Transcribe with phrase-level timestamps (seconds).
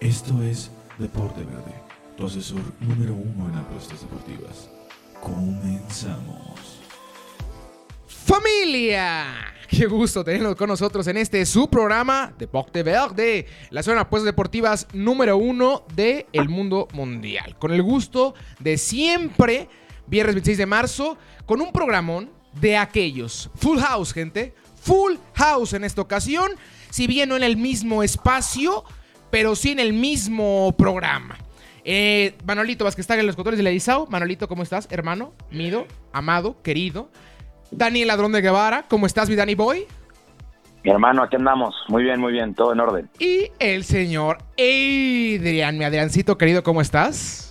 [0.00, 1.74] Esto es Deporte Verde,
[2.16, 4.70] tu asesor número uno en apuestas deportivas.
[5.20, 6.78] Comenzamos.
[8.06, 9.24] ¡Familia!
[9.68, 14.26] Qué gusto tenerlos con nosotros en este su programa Deporte Verde, la zona de apuestas
[14.26, 17.56] deportivas número uno del el mundo mundial.
[17.58, 19.68] Con el gusto de siempre,
[20.06, 23.50] viernes 26 de marzo, con un programón de aquellos.
[23.56, 24.54] Full house, gente.
[24.80, 26.52] Full house en esta ocasión.
[26.88, 28.84] Si bien no en el mismo espacio,
[29.30, 31.36] pero sí en el mismo programa.
[31.84, 34.06] Eh, Manolito Vázquez en los controles de la.
[34.10, 35.32] Manolito, ¿cómo estás, hermano?
[35.50, 37.08] Mido, amado, querido.
[37.70, 39.86] Daniel Ladrón de Guevara, ¿cómo estás, mi Danny Boy?
[40.84, 41.74] Mi hermano, aquí andamos.
[41.88, 43.10] Muy bien, muy bien, todo en orden.
[43.18, 47.47] Y el señor Adrián, mi Adriancito querido, ¿cómo estás?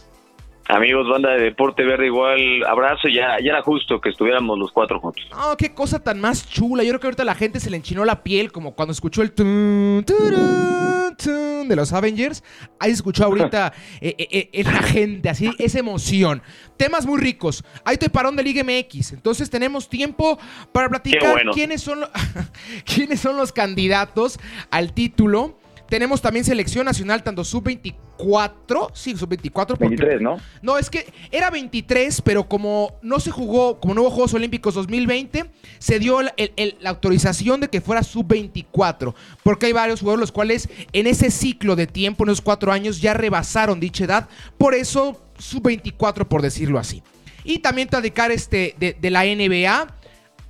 [0.70, 3.08] Amigos, banda de Deporte Verde, igual abrazo.
[3.08, 5.26] Ya, ya era justo que estuviéramos los cuatro juntos.
[5.34, 6.84] Oh, qué cosa tan más chula.
[6.84, 9.32] Yo creo que ahorita la gente se le enchinó la piel como cuando escuchó el
[9.32, 12.44] tun, turun, tun de los Avengers.
[12.80, 16.42] Ahí escuchó ahorita eh, eh, eh, la gente, así, esa emoción.
[16.76, 17.64] Temas muy ricos.
[17.86, 19.14] Ahí estoy parón de Liga MX.
[19.14, 20.38] Entonces tenemos tiempo
[20.74, 21.54] para platicar bueno.
[21.54, 22.00] quiénes, son,
[22.86, 24.38] quiénes son los candidatos
[24.70, 25.58] al título.
[25.90, 29.78] Tenemos también selección nacional, tanto sub-24, sí, sub-24.
[29.78, 30.38] 23, ¿no?
[30.62, 34.74] No, es que era 23, pero como no se jugó, como no hubo Juegos Olímpicos
[34.74, 35.50] 2020,
[35.80, 40.32] se dio el- el- la autorización de que fuera sub-24, porque hay varios jugadores los
[40.32, 44.74] cuales en ese ciclo de tiempo, en esos cuatro años, ya rebasaron dicha edad, por
[44.74, 47.02] eso sub-24, por decirlo así.
[47.44, 49.88] Y también platicar este, de, de la NBA.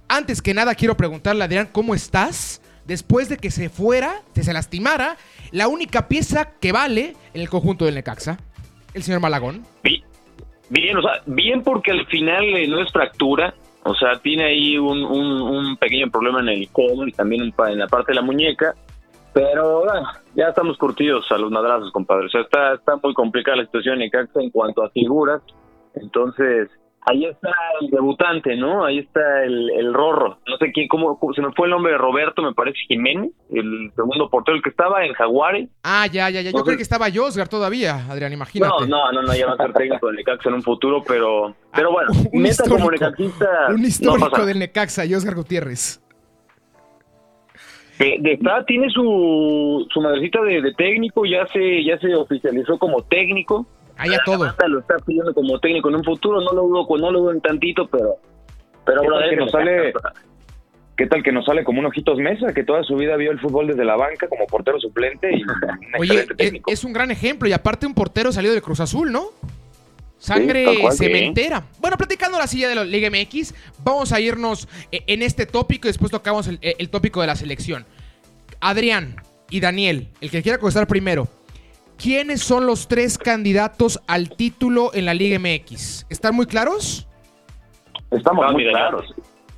[0.08, 2.62] Antes que nada, quiero preguntarle a Adrián, ¿cómo estás?
[2.88, 5.18] Después de que se fuera, que se lastimara,
[5.52, 8.38] la única pieza que vale en el conjunto del Necaxa,
[8.94, 9.64] el señor Malagón.
[9.84, 10.04] Bi-
[10.70, 13.54] Bien, o sea, bien porque al final eh, no es fractura.
[13.84, 17.80] O sea, tiene ahí un, un, un pequeño problema en el codo y también en
[17.80, 18.76] la parte de la muñeca.
[19.34, 20.06] Pero bueno,
[20.36, 22.26] ya estamos curtidos a los madrazos, compadre.
[22.26, 25.42] O sea, está, está muy complicada la situación en Caxa en cuanto a figuras.
[25.96, 26.70] Entonces,
[27.10, 27.50] ahí está
[27.82, 28.86] el debutante, ¿no?
[28.86, 30.40] Ahí está el, el Rorro.
[30.48, 33.32] No sé quién, cómo, cómo- se me fue el nombre de Roberto, me parece Jiménez,
[33.52, 35.70] el segundo portero, el que estaba en Jaguares.
[35.84, 36.52] Ah, ya, ya, ya.
[36.52, 38.74] Yo creo que estaba Josgar todavía, Adrián, imagínate.
[38.82, 41.56] No, no, no, no, ya va a ser técnico del Necaxa en un futuro, pero,
[41.74, 46.02] pero bueno, Un neta como necaxista, Un histórico del Necaxa, Josgar Gutiérrez.
[48.00, 52.78] De, de- está, tiene su, su madrecita de, de técnico, ya se, ya se oficializó
[52.78, 53.66] como técnico.
[53.98, 54.40] Allá todo.
[54.40, 57.32] Banda lo está pidiendo como técnico en un futuro, no lo dudo, no lo dudo
[57.32, 58.18] en tantito, pero,
[58.86, 59.94] pero ¿Qué tal que nos sale-
[60.98, 63.40] ¿Qué tal que nos sale como un ojitos mesa, que toda su vida vio el
[63.40, 65.44] fútbol desde la banca como portero suplente y
[66.00, 67.48] Oye, excelente es, un gran ejemplo.
[67.48, 69.28] Y aparte un portero salido del Cruz Azul, ¿no?
[70.18, 71.06] Sangre cual, sí.
[71.06, 71.64] cementera.
[71.80, 73.54] Bueno, platicando la silla de la Liga MX,
[73.84, 77.36] vamos a irnos eh, en este tópico y después tocamos el, el tópico de la
[77.36, 77.86] selección.
[78.60, 79.18] Adrián
[79.52, 81.28] y Daniel, el que quiera contestar primero.
[81.98, 86.06] ¿Quiénes son los tres candidatos al título en la Liga MX?
[86.10, 87.08] ¿Están muy claros?
[88.12, 89.14] Estamos Ah, muy mira, claros.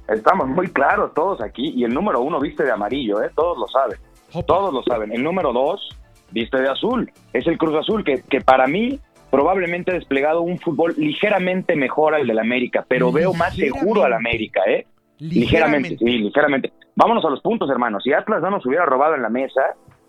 [0.07, 1.73] Estamos muy claros todos aquí.
[1.75, 3.29] Y el número uno viste de amarillo, ¿eh?
[3.35, 3.99] Todos lo saben.
[4.47, 5.11] Todos lo saben.
[5.11, 5.89] El número dos
[6.31, 7.11] viste de azul.
[7.33, 12.15] Es el Cruz Azul, que, que para mí probablemente ha desplegado un fútbol ligeramente mejor
[12.15, 13.79] al del América, pero veo más Ligeramente.
[13.79, 14.87] seguro al América, ¿eh?
[15.19, 16.71] Ligeramente, sí, ligeramente.
[16.95, 18.01] Vámonos a los puntos, hermanos.
[18.03, 19.61] Si Atlas no nos hubiera robado en la mesa,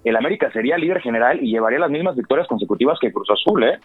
[0.04, 3.78] el América sería líder general y llevaría las mismas victorias consecutivas que Cruz Azul, ¿eh?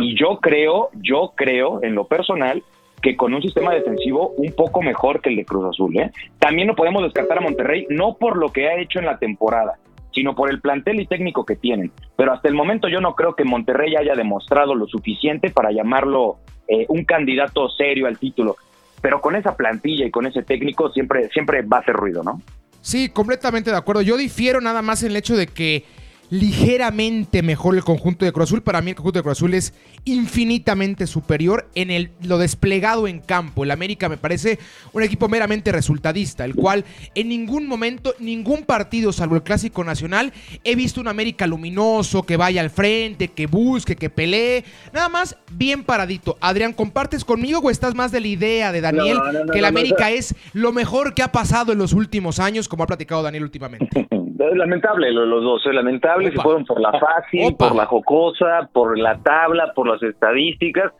[0.00, 2.62] Y yo creo, yo creo, en lo personal,
[3.02, 6.10] que con un sistema defensivo un poco mejor que el de Cruz Azul, ¿eh?
[6.38, 9.74] También no podemos descartar a Monterrey, no por lo que ha hecho en la temporada,
[10.12, 11.92] sino por el plantel y técnico que tienen.
[12.16, 16.38] Pero hasta el momento yo no creo que Monterrey haya demostrado lo suficiente para llamarlo
[16.68, 18.56] eh, un candidato serio al título.
[19.02, 22.40] Pero con esa plantilla y con ese técnico siempre, siempre va a hacer ruido, ¿no?
[22.86, 24.00] Sí, completamente de acuerdo.
[24.00, 25.84] Yo difiero nada más en el hecho de que
[26.30, 28.62] ligeramente mejor el conjunto de Cruz Azul.
[28.62, 29.72] Para mí el conjunto de Cruz Azul es
[30.04, 33.64] infinitamente superior en el, lo desplegado en campo.
[33.64, 34.58] El América me parece
[34.92, 36.84] un equipo meramente resultadista, el cual
[37.14, 40.32] en ningún momento, ningún partido, salvo el Clásico Nacional,
[40.64, 44.64] he visto un América luminoso, que vaya al frente, que busque, que pelee.
[44.92, 46.36] Nada más bien paradito.
[46.40, 49.58] Adrián, ¿compartes conmigo o estás más de la idea de Daniel No, no, no, que
[49.58, 53.22] el América es lo mejor que ha pasado en los últimos años, como ha platicado
[53.22, 54.08] Daniel últimamente?
[54.38, 56.36] Lamentable lo- los dos, lamentable, Opa.
[56.36, 57.68] se fueron por la fácil, Opa.
[57.68, 60.92] por la jocosa, por la tabla, por las estadísticas.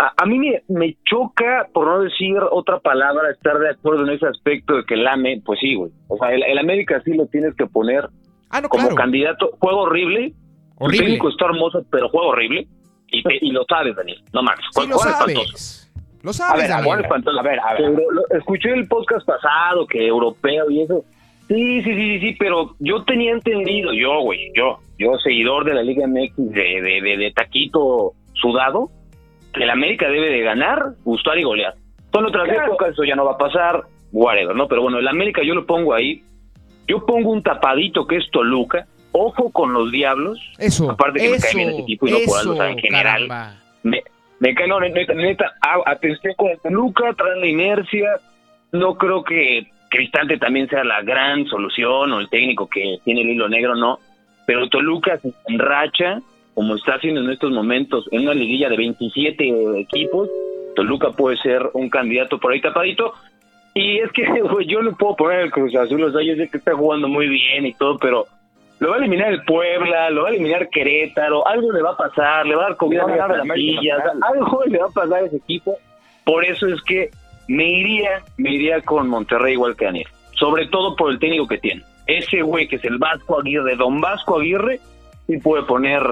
[0.00, 4.10] A, a mí me, me choca, por no decir otra palabra, estar de acuerdo en
[4.10, 5.90] ese aspecto de que el AME, pues sí, güey.
[6.08, 8.08] O sea, el, el América sí lo tienes que poner
[8.50, 8.94] Ah, no, como claro.
[8.96, 9.50] candidato.
[9.58, 10.34] Juego horrible, el
[10.78, 11.04] Horrible.
[11.06, 12.68] técnico está hermoso, pero juego horrible.
[13.08, 14.60] Y, y lo sabes, Daniel, no mames.
[14.70, 15.90] Sí, lo sabes.
[16.22, 17.06] Lo A sabes, ver, a ver.
[17.06, 17.94] A ver, a ver.
[18.38, 21.04] Escuché el podcast pasado que europeo y eso.
[21.48, 25.82] Sí, sí, sí, sí, pero yo tenía entendido, yo, güey, yo, yo seguidor de la
[25.82, 28.90] Liga MX de, de, de, taquito sudado,
[29.54, 31.74] que el América debe de ganar, gustar y golear.
[32.12, 34.68] Son otras épocas, eso ya no va a pasar, whatever, ¿no?
[34.68, 36.22] Pero bueno, el América yo lo pongo ahí,
[36.86, 41.38] yo pongo un tapadito que es Toluca, ojo con los diablos, eso, aparte que me
[41.38, 44.02] cae bien ese equipo y no por algo, o sea, en general, me,
[44.38, 45.54] me cae, no, neta, neta,
[45.86, 48.20] atención con el Toluca, traen la inercia,
[48.72, 53.30] no creo que Cristante también sea la gran solución o el técnico que tiene el
[53.30, 53.98] hilo negro, no.
[54.46, 56.20] Pero Toluca se enracha,
[56.54, 60.28] como está haciendo en estos momentos, en una liguilla de 27 equipos.
[60.74, 63.14] Toluca puede ser un candidato por ahí tapadito.
[63.74, 64.24] Y es que
[64.66, 67.28] yo no puedo poner el Cruz Azul, o sea, yo sé que está jugando muy
[67.28, 68.26] bien y todo, pero
[68.80, 71.96] lo va a eliminar el Puebla, lo va a eliminar Querétaro, algo le va a
[71.96, 75.36] pasar, le va a dar comida a las algo le va a pasar a ese
[75.36, 75.76] equipo.
[76.24, 77.10] Por eso es que
[77.48, 80.08] me iría, me iría con Monterrey igual que Daniel.
[80.38, 81.82] Sobre todo por el técnico que tiene.
[82.06, 84.80] Ese güey que es el Vasco Aguirre, Don Vasco Aguirre,
[85.26, 86.02] sí puede poner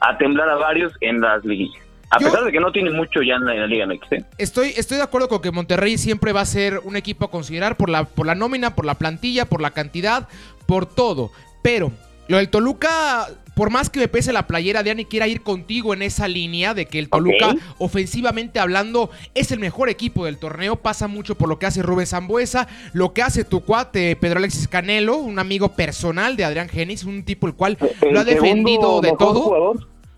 [0.00, 1.82] a temblar a varios en las liguillas.
[2.10, 4.12] A pesar de que no tiene mucho ya en la, Liga MX.
[4.12, 4.24] ¿eh?
[4.38, 7.76] Estoy, estoy de acuerdo con que Monterrey siempre va a ser un equipo a considerar
[7.76, 10.28] por la, por la nómina, por la plantilla, por la cantidad,
[10.66, 11.32] por todo.
[11.62, 11.90] Pero
[12.28, 16.02] lo del Toluca por más que me pese la playera, Dani quiera ir contigo en
[16.02, 20.76] esa línea de que el Toluca, ofensivamente hablando, es el mejor equipo del torneo.
[20.76, 24.68] Pasa mucho por lo que hace Rubén Zambuesa, lo que hace tu cuate Pedro Alexis
[24.68, 27.78] Canelo, un amigo personal de Adrián Genis, un tipo el cual
[28.10, 29.72] lo ha defendido de todo.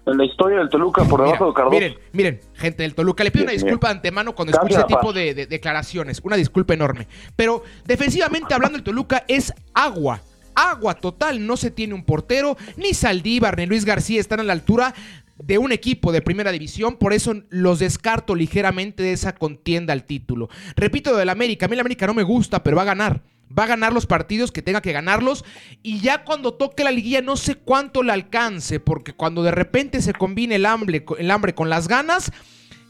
[0.06, 1.76] en la historia del Toluca por debajo de Cardoso.
[1.76, 5.12] Miren, miren, gente del Toluca, le pido una disculpa de antemano cuando escuche ese tipo
[5.12, 6.20] de, declaraciones.
[6.24, 7.06] Una disculpa enorme.
[7.36, 10.22] Pero defensivamente hablando, el Toluca es agua
[10.58, 11.46] agua total.
[11.46, 14.94] No se tiene un portero, ni Saldívar ni Luis García están a la altura
[15.42, 20.04] de un equipo de primera división, por eso los descarto ligeramente de esa contienda al
[20.04, 20.48] título.
[20.76, 23.22] Repito del América, a mí el América no me gusta, pero va a ganar.
[23.56, 25.42] Va a ganar los partidos que tenga que ganarlos
[25.82, 30.02] y ya cuando toque la liguilla no sé cuánto le alcance, porque cuando de repente
[30.02, 32.30] se combine el hambre, el hambre con las ganas,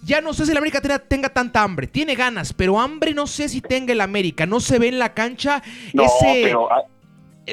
[0.03, 1.87] ya no sé si el América tenga, tanta hambre.
[1.87, 4.47] Tiene ganas, pero hambre no sé si tenga el América.
[4.47, 5.63] No se ve en la cancha
[5.93, 6.55] ese...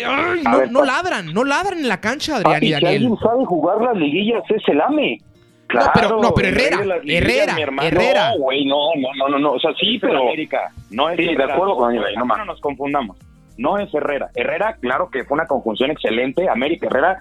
[0.03, 2.79] Ah, no, ladran, no ladran en la cancha, Adrián y Daniel.
[2.79, 5.19] Si alguien sabe jugar las liguillas es el AME.
[5.67, 8.31] Claro, no, pero, no, pero Herrera, Herrera, Herrera.
[8.31, 8.77] No, güey, no,
[9.17, 10.21] no, no, no, o sea, sí, pero...
[10.21, 13.17] América, no es sí, de acuerdo con Daniel, no, no nos confundamos.
[13.57, 14.29] No es Herrera.
[14.35, 16.49] Herrera, claro que fue una conjunción excelente.
[16.49, 17.19] América Herrera,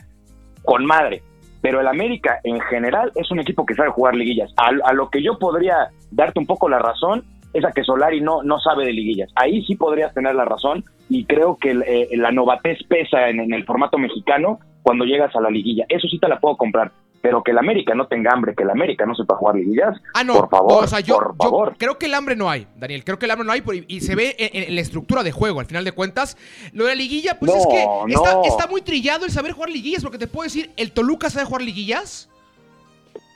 [0.65, 1.23] con madre.
[1.63, 4.53] Pero el América, en general, es un equipo que sabe jugar liguillas.
[4.57, 7.25] A, a lo que yo podría darte un poco la razón
[7.55, 9.31] es a que Solari no, no sabe de liguillas.
[9.37, 13.65] Ahí sí podrías tener la razón y creo que eh, la novatez pesa en, el
[13.65, 15.87] formato mexicano cuando llegas a la liguilla.
[15.89, 16.91] Eso sí te la puedo comprar.
[17.23, 20.23] Pero que el América no tenga hambre, que el América no sepa jugar liguillas, ah,
[20.23, 21.75] no, por favor, yo, por favor.
[21.79, 24.15] creo que el hambre no hay, Daniel, creo que el hambre no hay y se
[24.15, 26.37] ve en, la estructura de juego, al final de cuentas.
[26.75, 30.03] Lo de la liguilla, pues es que está, está muy trillado el saber jugar liguillas,
[30.03, 32.29] porque te puedo decir, ¿el Toluca sabe jugar liguillas?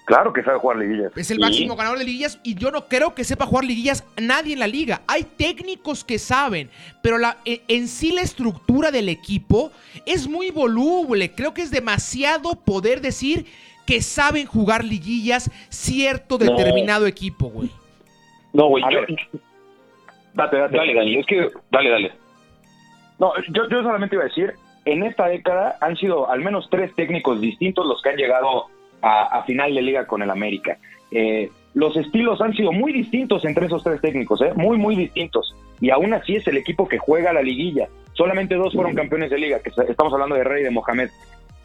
[0.08, 1.14] Claro que sabe jugar liguillas.
[1.18, 4.54] Es el máximo ganador de liguillas y yo no creo que sepa jugar liguillas nadie
[4.54, 5.02] en la liga.
[5.06, 6.70] Hay técnicos que saben,
[7.02, 9.70] pero la, e, en sí la estructura del equipo
[10.06, 11.32] es muy voluble.
[11.32, 13.44] Creo que es demasiado poder decir
[13.86, 17.68] que saben jugar liguillas cierto determinado equipo, güey.
[18.54, 18.82] No, güey.
[18.84, 19.06] Dale,
[20.32, 21.20] dale, dale, dale.
[21.20, 22.12] Es que, dale, dale.
[23.18, 24.54] No, yo, yo solamente iba a decir,
[24.86, 28.68] en esta década han sido al menos tres técnicos distintos los que han llegado
[29.02, 30.78] a, final de liga con el América.
[31.10, 34.52] Eh, los estilos han sido muy distintos entre esos tres técnicos, ¿eh?
[34.54, 35.54] muy, muy distintos.
[35.80, 37.88] Y aún así es el equipo que juega la liguilla.
[38.14, 41.08] Solamente dos fueron campeones de liga, que estamos hablando de Rey y de Mohamed.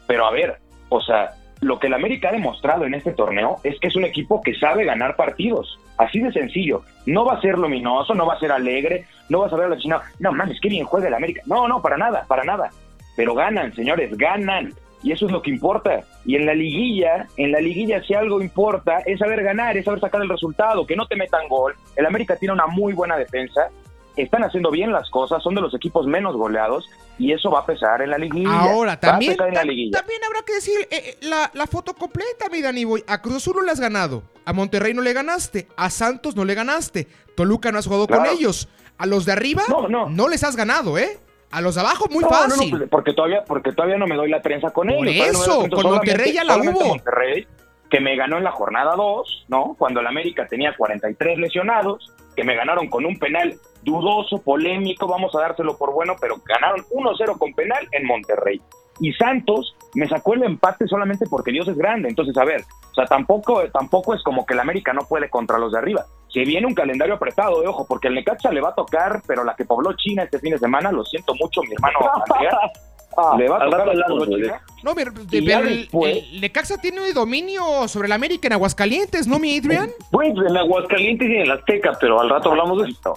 [0.06, 3.78] Pero a ver, o sea, lo que el América ha demostrado en este torneo es
[3.80, 5.80] que es un equipo que sabe ganar partidos.
[5.96, 6.82] Así de sencillo.
[7.06, 10.02] No va a ser luminoso, no va a ser alegre, no va a saber aficionado.
[10.18, 11.42] No, mames, qué bien juega el América.
[11.46, 12.70] No, no, para nada, para nada.
[13.16, 14.72] Pero ganan, señores, ganan
[15.04, 16.02] y eso es lo que importa.
[16.24, 20.00] Y en la liguilla, en la liguilla si algo importa es saber ganar, es saber
[20.00, 21.74] sacar el resultado, que no te metan gol.
[21.94, 23.68] El América tiene una muy buena defensa,
[24.16, 27.66] están haciendo bien las cosas, son de los equipos menos goleados y eso va a
[27.66, 28.58] pesar en la liguilla.
[28.58, 33.04] Ahora, también, también habrá que decir eh, eh, la, foto completa, mi Dani Boy.
[33.06, 36.46] A Cruz Azul no le has ganado, a Monterrey no le ganaste, a Santos no
[36.46, 38.68] le ganaste, Toluca no has jugado con ellos.
[38.96, 40.08] A los de arriba no, no.
[40.08, 41.18] no les has ganado, ¿eh?
[41.54, 42.72] A los de abajo muy fácil.
[42.72, 44.88] No, no, porque todavía, porque todavía no me doy la prensa con.
[44.88, 46.84] Por eso, con Monterrey ya la hubo.
[46.84, 47.46] Monterrey,
[47.88, 49.76] que me ganó en la jornada 2, ¿no?
[49.78, 55.32] Cuando el América tenía 43 lesionados, que me ganaron con un penal dudoso, polémico, vamos
[55.36, 58.60] a dárselo por bueno, pero ganaron 1-0 con penal en Monterrey.
[58.98, 62.08] Y Santos, me sacó el empate solamente porque Dios es grande.
[62.08, 65.58] Entonces, a ver, o sea, tampoco, tampoco es como que el América no puede contra
[65.58, 66.04] los de arriba.
[66.32, 69.44] Que viene un calendario apretado, de ojo, porque el Necaxa le va a tocar, pero
[69.44, 71.98] la que pobló China este fin de semana, lo siento mucho, mi hermano
[73.16, 74.60] ah, le va a tocar la China.
[74.82, 79.90] No, pero, el, Necaxa tiene un dominio sobre el América en Aguascalientes, ¿no, mi Adrian?
[80.10, 83.14] Pues en Aguascalientes y en el Azteca, pero al rato hablamos de esto.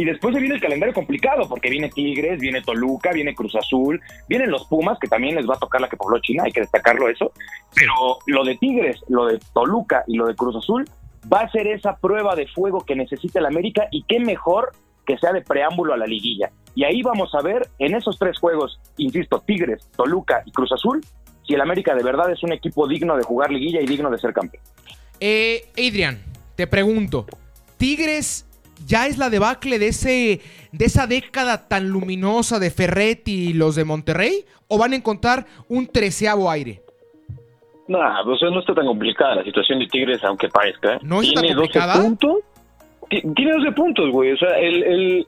[0.00, 4.00] Y después se viene el calendario complicado, porque viene Tigres, viene Toluca, viene Cruz Azul,
[4.30, 6.62] vienen los Pumas, que también les va a tocar la que pobló China, hay que
[6.62, 7.32] destacarlo eso.
[7.74, 7.92] Pero
[8.24, 10.88] lo de Tigres, lo de Toluca y lo de Cruz Azul
[11.30, 14.72] va a ser esa prueba de fuego que necesita el América y qué mejor
[15.04, 16.50] que sea de preámbulo a la liguilla.
[16.74, 21.04] Y ahí vamos a ver en esos tres juegos, insisto, Tigres, Toluca y Cruz Azul,
[21.46, 24.16] si el América de verdad es un equipo digno de jugar liguilla y digno de
[24.16, 24.64] ser campeón.
[25.20, 26.22] Eh, Adrian,
[26.54, 27.26] te pregunto,
[27.76, 28.46] ¿Tigres
[28.86, 30.40] ya es la debacle de, ese,
[30.72, 34.44] de esa década tan luminosa de Ferretti y los de Monterrey?
[34.68, 36.82] ¿O van a encontrar un treceavo aire?
[37.88, 41.00] No, pues no está tan complicada la situación de Tigres, aunque parezca.
[41.02, 41.94] ¿No está tiene complicada?
[41.94, 42.36] 12 puntos.
[43.08, 44.32] Tiene 12 puntos, güey.
[44.32, 45.26] O sea, el, el,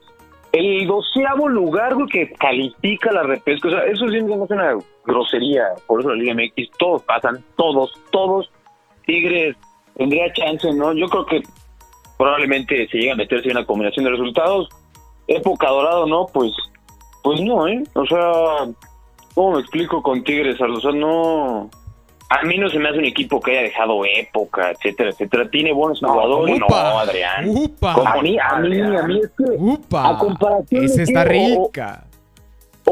[0.53, 3.67] el doceavo lugar, güey, que califica la repesca.
[3.67, 5.63] O sea, eso sí es una grosería.
[5.87, 8.49] Por eso la Liga MX, todos pasan, todos, todos.
[9.05, 9.57] Tigres
[9.97, 10.93] tendría chance, ¿no?
[10.93, 11.43] Yo creo que
[12.23, 14.69] probablemente se llega a meterse en una combinación de resultados.
[15.27, 16.25] Época dorado, ¿no?
[16.27, 16.53] Pues,
[17.21, 17.83] pues no, ¿eh?
[17.95, 18.31] O sea,
[19.35, 20.55] ¿cómo me explico con Tigres?
[20.61, 21.69] O sea, no...
[22.29, 25.49] A mí no se me hace un equipo que haya dejado época, etcétera, etcétera.
[25.49, 26.57] Tiene buenos jugadores.
[26.57, 26.67] no,
[26.99, 27.49] Adrián.
[27.49, 29.43] Upa, a mí, a mí, a mí es que...
[29.57, 32.12] Upa, a comparación esa está rica o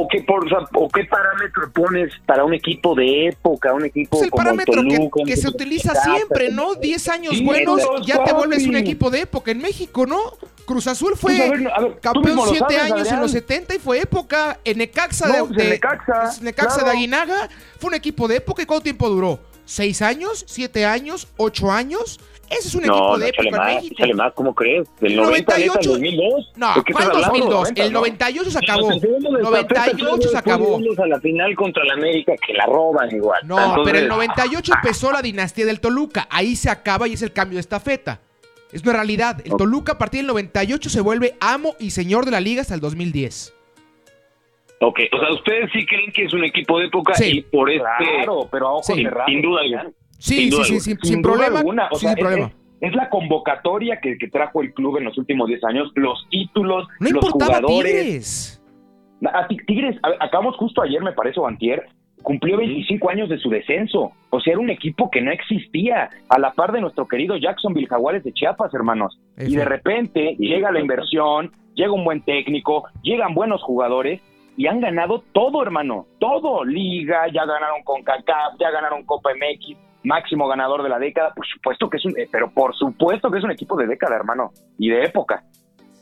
[0.09, 4.31] qué, por, o, qué parámetro pones para un equipo de época, un equipo pues el
[4.31, 4.81] parámetro
[5.25, 6.75] que, se utiliza siempre, ¿no?
[6.75, 10.19] 10 años buenos, ya te vuelves un equipo de época en México, ¿no?
[10.65, 14.59] Cruz Azul fue pues campeón 7 años en los 70 y fue época.
[14.63, 18.61] En Necaxa, de, pues Necaxa, Necaxa de Aguinaga fue un equipo de época.
[18.61, 19.39] ¿Y cuánto tiempo duró?
[19.67, 20.45] ¿6 años?
[20.47, 21.27] ¿7 años?
[21.37, 22.19] ¿8 años?
[22.51, 23.95] Ese es un equipo de época más, en México.
[23.97, 24.87] Échale más, ¿cómo crees?
[24.99, 26.51] ¿Del 98 al 2002?
[26.57, 27.71] No, ¿cuál 2002?
[27.75, 28.89] el 98 se acabó.
[28.91, 30.79] 98 se acabó.
[30.97, 33.41] a la final contra el América que la roban igual.
[33.45, 36.27] No, pero el 98 empezó la dinastía del Toluca.
[36.29, 38.19] Ahí se acaba y es el cambio de estafeta.
[38.71, 39.41] Es una realidad.
[39.45, 42.73] El Toluca a partir del 98 se vuelve amo y señor de la liga hasta
[42.73, 43.53] el 2010.
[44.83, 47.37] Ok, o sea, ustedes sí creen que es un equipo de época sí.
[47.37, 47.85] y por este...
[48.15, 49.61] Claro, pero a ojos sí, Sin duda
[50.21, 51.63] Sí, sí, sí, sin, problema.
[51.93, 52.51] sin problema.
[52.79, 57.09] Es, la convocatoria que, trajo el club en los últimos 10 años, los títulos, no
[57.09, 57.81] los jugadores.
[57.81, 58.61] Tigres.
[59.65, 61.87] Tigres, acabamos justo ayer, me parece, o antier,
[62.21, 64.11] cumplió 25 años de su descenso.
[64.29, 67.87] O sea, era un equipo que no existía, a la par de nuestro querido Jacksonville
[67.87, 69.19] Jaguares de Chiapas, hermanos.
[69.39, 74.21] Y de repente llega la inversión, llega un buen técnico, llegan buenos jugadores
[74.55, 76.63] y han ganado todo, hermano, todo.
[76.63, 81.45] Liga, ya ganaron con CACAF, ya ganaron Copa MX máximo ganador de la década, por
[81.45, 84.51] supuesto que es un, eh, pero por supuesto que es un equipo de década, hermano,
[84.77, 85.43] y de época.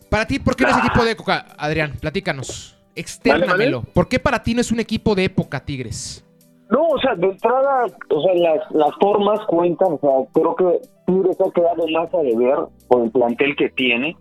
[0.09, 1.93] Para ti, ¿por qué no es equipo de época, Adrián?
[1.99, 2.75] Platícanos.
[2.95, 3.83] Externamelo.
[3.93, 6.25] ¿Por qué para ti no es un equipo de época, Tigres?
[6.69, 10.81] No, o sea, de entrada, o sea, las, las formas cuentan, o sea, creo que
[11.05, 14.15] Tigres ha quedado más a deber por el plantel que tiene.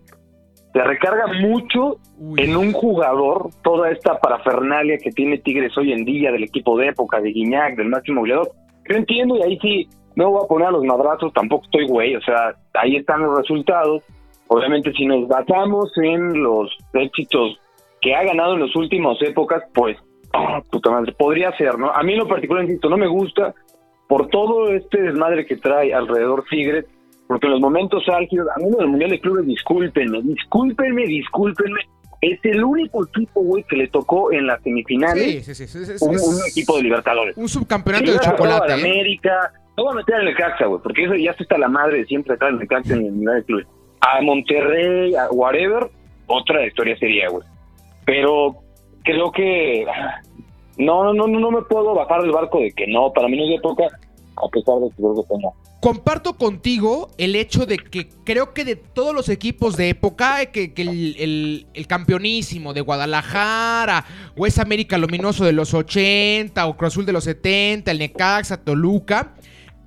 [0.73, 1.97] Se recarga mucho
[2.37, 6.89] en un jugador toda esta parafernalia que tiene Tigres hoy en día del equipo de
[6.89, 8.51] época, de Guiñac, del máximo goleador
[8.89, 12.15] yo entiendo y ahí sí no voy a poner a los madrazos, tampoco estoy güey,
[12.15, 14.03] o sea, ahí están los resultados.
[14.47, 17.59] Obviamente si nos basamos en los éxitos
[18.01, 19.97] que ha ganado en las últimas épocas, pues,
[20.71, 21.91] puta madre, podría ser, ¿no?
[21.91, 23.53] A mí en lo particular, insisto, no me gusta
[24.07, 26.85] por todo este desmadre que trae alrededor Tigres,
[27.27, 31.81] porque en los momentos álgidos, a mí en el Mundial de Clubes, discúlpenme, discúlpenme, discúlpenme,
[32.21, 36.17] es el único equipo, güey, que le tocó en las semifinales sí, sí, sí, un,
[36.49, 37.37] equipo de Libertadores.
[37.37, 38.71] Un subcampeonato de chocolate.
[38.71, 38.75] ¿eh?
[38.75, 41.99] América, no voy a meter en el Caxa, güey, porque eso ya está la madre
[41.99, 43.67] de siempre estar en el Caxa en el de clubes.
[44.01, 45.89] A Monterrey, a whatever,
[46.27, 47.45] otra historia sería, güey.
[48.05, 48.55] Pero
[49.03, 49.85] creo que
[50.77, 53.43] no, no, no, no me puedo bajar del barco de que no, para mí no
[53.43, 55.49] es de época, a pesar de que creo que tenga
[55.79, 60.73] comparto contigo el hecho de que creo que de todos los equipos de época, que,
[60.75, 64.05] el, campeonísimo de Guadalajara,
[64.35, 68.57] o ese América Luminoso de los 80, o Cruz Azul de los 70, el Necaxa,
[68.57, 69.35] Toluca,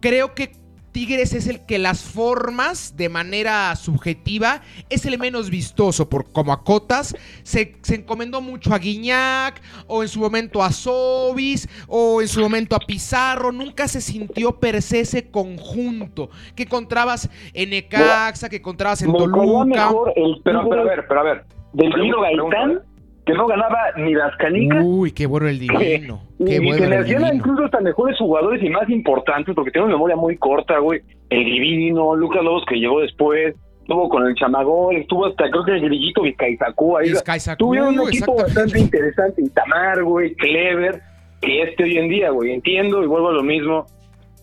[0.00, 0.52] creo que
[0.92, 6.52] Tigres es el que las formas de manera subjetiva es el menos vistoso, por como
[6.52, 12.28] a Cotas se, encomendó mucho a Guiñac, o en su momento a Sobis, o en
[12.28, 18.48] su momento a Pizarro, nunca se sintió per se ese conjunto que encontrabas en Necaxa,
[18.48, 19.86] que encontrabas en Toluca.
[19.86, 22.82] Mejor el pero, pero a ver, pero a ver, del Gaitán
[23.24, 24.82] que no ganaba ni las canicas.
[24.84, 26.22] Uy, qué bueno el divino.
[26.38, 29.94] y, bueno que le hacían incluso hasta mejores jugadores y más importantes, porque tiene una
[29.94, 31.00] memoria muy corta, güey.
[31.30, 35.72] El divino, Lucas Lobos que llegó después, estuvo con el chamagol, estuvo hasta creo que
[35.72, 37.12] el grillito Vizcaizacú ahí.
[37.58, 41.00] Tuvieron un equipo bastante interesante, Itamar, güey, Clever,
[41.40, 42.52] que este hoy en día, güey.
[42.52, 43.86] Entiendo y vuelvo a lo mismo.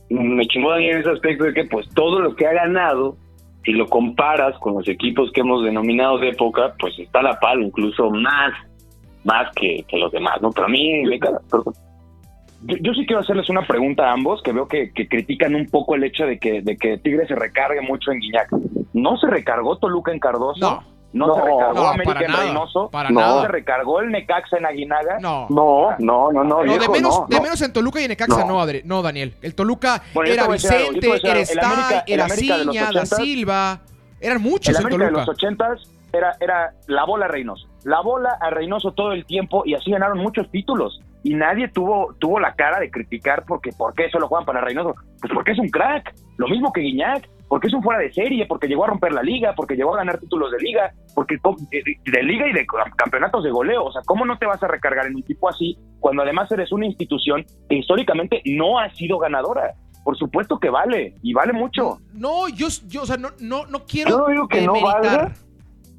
[0.10, 3.16] Me chingó Daniel en ese aspecto de que pues todo lo que ha ganado
[3.64, 7.62] si lo comparas con los equipos que hemos denominado de época, pues está la palo,
[7.62, 8.54] incluso más
[9.24, 10.52] más que, los demás, ¿no?
[10.52, 11.20] Pero a mí me
[12.62, 16.04] yo, sí quiero hacerles una pregunta a ambos, que veo que, critican un poco el
[16.04, 18.50] hecho de que, de que Tigre se recargue mucho en Guiñac.
[18.94, 20.60] ¿No se recargó Toluca en Cardoso?
[20.60, 20.84] No.
[21.12, 22.92] ¿No, se recargó América en Reynoso?
[23.10, 25.18] ¿No se recargó el Necaxa en Aguinaga?
[25.20, 25.48] No.
[25.50, 26.62] No, no, no, no.
[26.62, 29.36] de, menos, de menos en Toluca y en Necaxa no, no, Daniel.
[29.42, 33.80] El Toluca era Vicente, era Stay, era Ciña, Da Silva.
[34.20, 35.06] Eran muchos el en Toluca.
[35.06, 37.68] de los ochentas era, era la bola Reynoso.
[37.84, 41.02] La bola a Reynoso todo el tiempo y así ganaron muchos títulos.
[41.24, 44.96] Y nadie tuvo, tuvo la cara de criticar porque ¿por qué solo juegan para Reynoso?
[45.20, 46.14] Pues porque es un crack.
[46.38, 47.30] Lo mismo que Guiñac.
[47.50, 49.98] Porque es un fuera de serie, porque llegó a romper la liga, porque llegó a
[49.98, 51.36] ganar títulos de liga, porque
[51.72, 53.86] de, liga y de campeonatos de goleo.
[53.86, 56.72] O sea, ¿cómo no te vas a recargar en un tipo así cuando además eres
[56.72, 59.74] una institución que históricamente no ha sido ganadora?
[60.04, 61.98] Por supuesto que vale, y vale mucho.
[62.14, 64.12] No, yo, yo o sea, no, no, no quiero.
[64.12, 65.34] Yo no digo que no valga,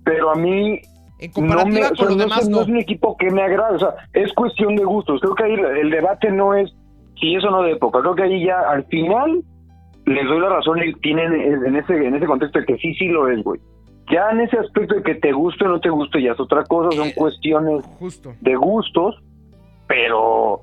[0.04, 0.80] pero a mí
[1.18, 2.62] en comparativa con los demás no.
[2.62, 5.20] es un equipo que me agrada, o sea, es cuestión de gustos.
[5.20, 6.72] Creo que ahí el debate no es
[7.20, 8.00] si eso no de época.
[8.00, 9.42] Creo que ahí ya al final
[10.06, 13.08] les doy la razón y tienen en ese en ese contexto de que sí sí
[13.08, 13.60] lo es, güey.
[14.10, 16.64] Ya en ese aspecto de que te guste o no te guste ya es otra
[16.64, 17.84] cosa, son eh, cuestiones
[18.40, 19.22] de gustos,
[19.86, 20.62] pero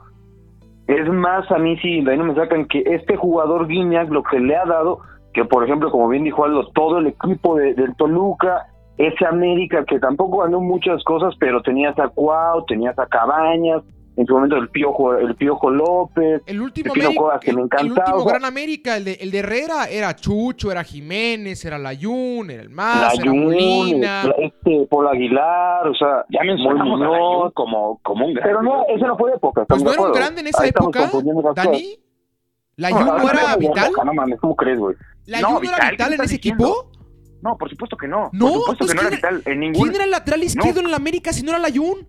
[0.87, 4.23] es más a mí sí, de ahí no me sacan que este jugador Guiñac lo
[4.23, 4.99] que le ha dado,
[5.33, 8.67] que por ejemplo, como bien dijo Aldo, todo el equipo de, del Toluca,
[8.97, 13.83] ese América que tampoco ganó muchas cosas, pero tenías a Cuau, tenías a Cabañas,
[14.17, 17.85] en su momento el Piojo, el Piojo López, el último el América, que me encantaba.
[17.85, 22.49] El último Gran América, el de, el de Herrera, era Chucho, era Jiménez, era Layún,
[22.49, 24.23] era el Más, era Molina.
[24.39, 28.49] Este, Paul Aguilar, o sea, ya mencionamos a como, como un grande.
[28.49, 29.65] Pero no, ese no fue de época.
[29.65, 31.11] Pues no era un grande en esa época,
[31.53, 31.99] Dani.
[32.77, 33.91] ¿Layún no, no, era vital?
[34.03, 34.95] No mames, ¿cómo crees, güey?
[35.27, 36.89] ¿Layún no, era vital en ese equipo?
[37.41, 38.29] No, por supuesto que no.
[38.33, 39.83] No, por supuesto pues que no era vital en ningún...
[39.83, 42.07] ¿Quién era el lateral izquierdo en el América si no era Layún?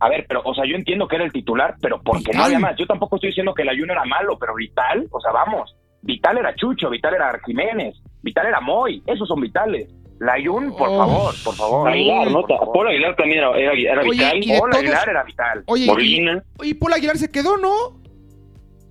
[0.00, 2.58] A ver, pero, o sea, yo entiendo que era el titular, pero porque no había
[2.58, 2.76] más.
[2.76, 5.76] Yo tampoco estoy diciendo que el Layún era malo, pero Vital, o sea, vamos.
[6.02, 9.88] Vital era Chucho, Vital era Jiménez, Vital era Moy, esos son vitales.
[10.18, 11.88] Layún, por favor, por favor.
[11.88, 12.42] Aguilar, ¿no?
[12.46, 14.40] Paul Aguilar también era, era, vital.
[14.58, 15.64] Paul Aguilar era vital.
[15.66, 18.00] Oye, y, y Paul Aguilar se quedó, ¿no?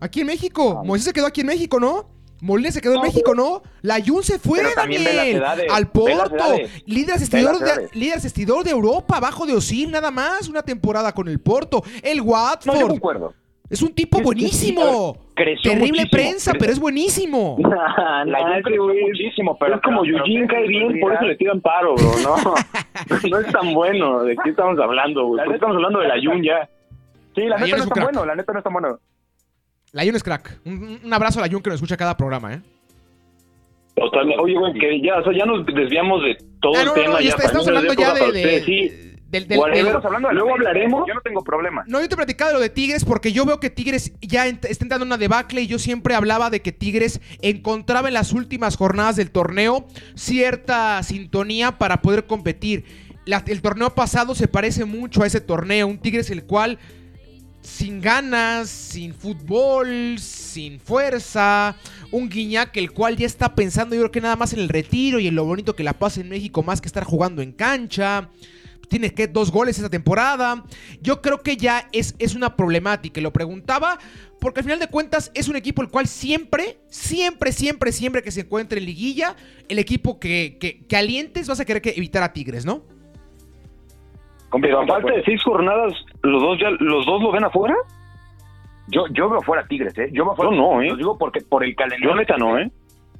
[0.02, 0.82] Aquí en México.
[0.84, 2.10] Moisés se quedó aquí en México, ¿no?
[2.42, 3.62] Molina se quedó en México, ¿no?
[3.84, 5.44] La Jun se fue, Daniel.
[5.70, 6.44] al Porto.
[6.88, 10.50] Líder asistidor, de, líder asistidor de Europa, abajo de Osil, nada más.
[10.50, 11.84] Una temporada con el Porto.
[12.02, 12.76] El Watford.
[12.76, 13.34] No, yo
[13.70, 15.18] Es un tipo buenísimo.
[15.36, 17.58] Terrible prensa, pero es buenísimo.
[18.26, 21.94] la Jun creció muchísimo, pero es como Eugene cae bien, por eso le tiran paro,
[21.94, 22.12] bro.
[22.24, 22.56] No,
[23.30, 24.24] no es tan bueno.
[24.24, 25.42] ¿De qué estamos hablando, güey?
[25.54, 26.68] Estamos hablando de la Jun ya.
[27.36, 29.00] Sí, la, neta no es tan bueno, la neta no es tan bueno.
[29.92, 30.60] La Jun es crack.
[30.66, 32.62] Un, abrazo a la Jun que nos escucha cada programa, ¿eh?
[34.40, 37.14] Oye, güey, que ya, o sea, ya nos desviamos de todo ah, el tema.
[37.16, 38.92] No, ya estamos hablando ya de, sí.
[39.28, 41.06] Del, del, hablando luego hablaremos.
[41.08, 41.84] Yo no tengo problema.
[41.88, 44.68] No, yo te platicaba de lo de Tigres porque yo veo que Tigres ya está
[44.68, 48.76] entrando en una debacle y yo siempre hablaba de que Tigres encontraba en las últimas
[48.76, 52.86] jornadas del torneo cierta sintonía para poder competir.
[53.26, 56.78] el torneo pasado se parece mucho a ese torneo, un Tigres el cual
[57.62, 61.76] sin ganas, sin fútbol, sin fuerza.
[62.12, 65.20] Un Guiñac el cual ya está pensando, yo creo que nada más en el retiro
[65.20, 68.30] y en lo bonito que la pasa en México, más que estar jugando en cancha.
[68.90, 70.66] Tiene que dos goles esta temporada.
[71.02, 73.22] Yo creo que ya es, es una problemática.
[73.22, 73.98] Lo preguntaba
[74.42, 78.32] porque al final de cuentas es un equipo el cual siempre, siempre, siempre, siempre que
[78.32, 79.38] se encuentre en liguilla,
[79.70, 82.84] el equipo que, que, que alientes vas a querer que evitar a Tigres, ¿no?
[84.60, 87.76] Pero a falta de seis jornadas, ¿los dos ya los dos lo ven afuera?
[88.88, 90.10] Yo, yo veo fuera Tigres, ¿eh?
[90.12, 90.90] Yo, yo no, ¿eh?
[90.90, 92.10] Lo digo porque por el calendario.
[92.10, 92.70] Yo neta no, ¿eh?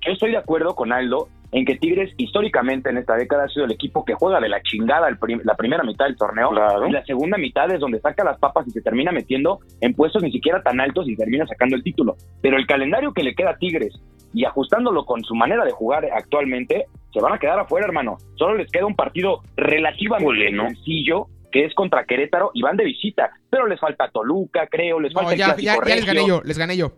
[0.06, 3.66] Yo estoy de acuerdo con Aldo en que Tigres históricamente en esta década ha sido
[3.66, 6.52] el equipo que juega de la chingada la primera mitad del torneo
[6.88, 10.24] y la segunda mitad es donde saca las papas y se termina metiendo en puestos
[10.24, 12.16] ni siquiera tan altos y termina sacando el título.
[12.42, 13.94] Pero el calendario que le queda a Tigres
[14.34, 18.18] y ajustándolo con su manera de jugar actualmente, se van a quedar afuera, hermano.
[18.36, 23.30] Solo les queda un partido relativamente sencillo que es contra Querétaro y van de visita,
[23.50, 26.78] pero les falta Toluca, creo, les falta ya, ya, ya les gané yo, les gané
[26.78, 26.94] yo.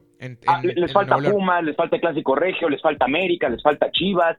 [0.48, 4.38] Ah, les falta Pumas, les falta Clásico Regio, les falta América, les falta Chivas.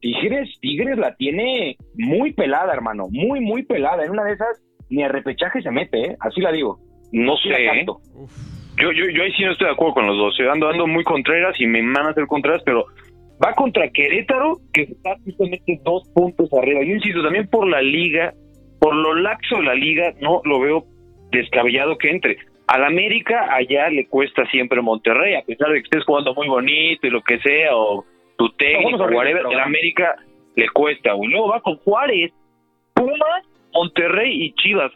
[0.00, 4.04] Tigres, Tigres la tiene muy pelada, hermano, muy, muy pelada.
[4.04, 6.16] En una de esas ni a repechaje se mete, ¿eh?
[6.20, 6.80] Así la digo.
[7.12, 7.86] No sé, ¿eh?
[7.86, 10.36] Yo, yo, yo ahí sí no estoy de acuerdo con los dos.
[10.52, 12.86] Ando, ando muy contreras y me van a hacer contreras, pero
[13.44, 16.82] va contra Querétaro, que está justamente dos puntos arriba.
[16.82, 18.32] Yo insisto, también por la liga,
[18.80, 20.84] por lo laxo de la liga, no lo veo
[21.30, 22.38] descabellado que entre.
[22.66, 27.06] Al América allá le cuesta siempre Monterrey, a pesar de que estés jugando muy bonito
[27.06, 28.04] y lo que sea, o
[28.36, 30.16] tu técnico, o whatever, el América
[30.56, 31.30] le cuesta, güey.
[31.30, 32.32] Luego va con Juárez,
[32.94, 34.90] Pumas, Monterrey y Chivas.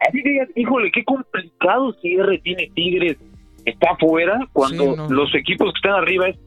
[0.00, 3.18] Así que digas, híjole, qué complicado cierre tiene Tigres.
[3.66, 6.38] Está afuera cuando los equipos que están arriba es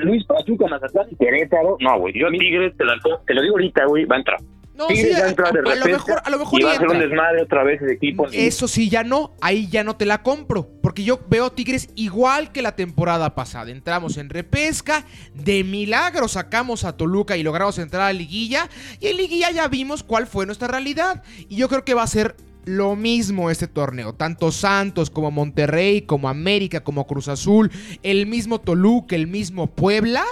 [0.00, 1.76] Luis Pachuca, Mazatlán y Querétaro.
[1.80, 2.84] No, güey, yo Tigres, te,
[3.26, 4.40] te lo digo ahorita, güey, va a entrar.
[4.80, 7.64] No, sí, a, lo mejor, a lo mejor y va a ser un desmadre otra
[7.64, 8.26] vez ese equipo.
[8.32, 12.50] Eso sí, ya no, ahí ya no te la compro, porque yo veo Tigres igual
[12.50, 13.70] que la temporada pasada.
[13.70, 19.18] Entramos en repesca, de milagro sacamos a Toluca y logramos entrar a liguilla, y en
[19.18, 21.24] liguilla ya vimos cuál fue nuestra realidad.
[21.50, 24.14] Y yo creo que va a ser lo mismo este torneo.
[24.14, 27.70] Tanto Santos como Monterrey, como América, como Cruz Azul,
[28.02, 30.24] el mismo Toluca, el mismo Puebla,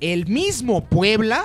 [0.00, 1.44] el mismo Puebla.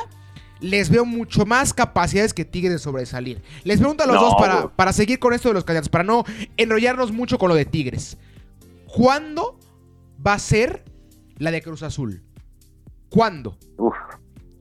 [0.60, 3.42] Les veo mucho más capacidades que Tigres de sobresalir.
[3.66, 6.24] Les pregunto a los dos para, para, seguir con esto de los callados, para no
[6.56, 8.18] enrollarnos mucho con lo de Tigres.
[8.88, 9.60] ¿Cuándo
[10.26, 10.86] va a ser
[11.38, 12.24] la de Cruz Azul?
[13.10, 13.58] ¿Cuándo?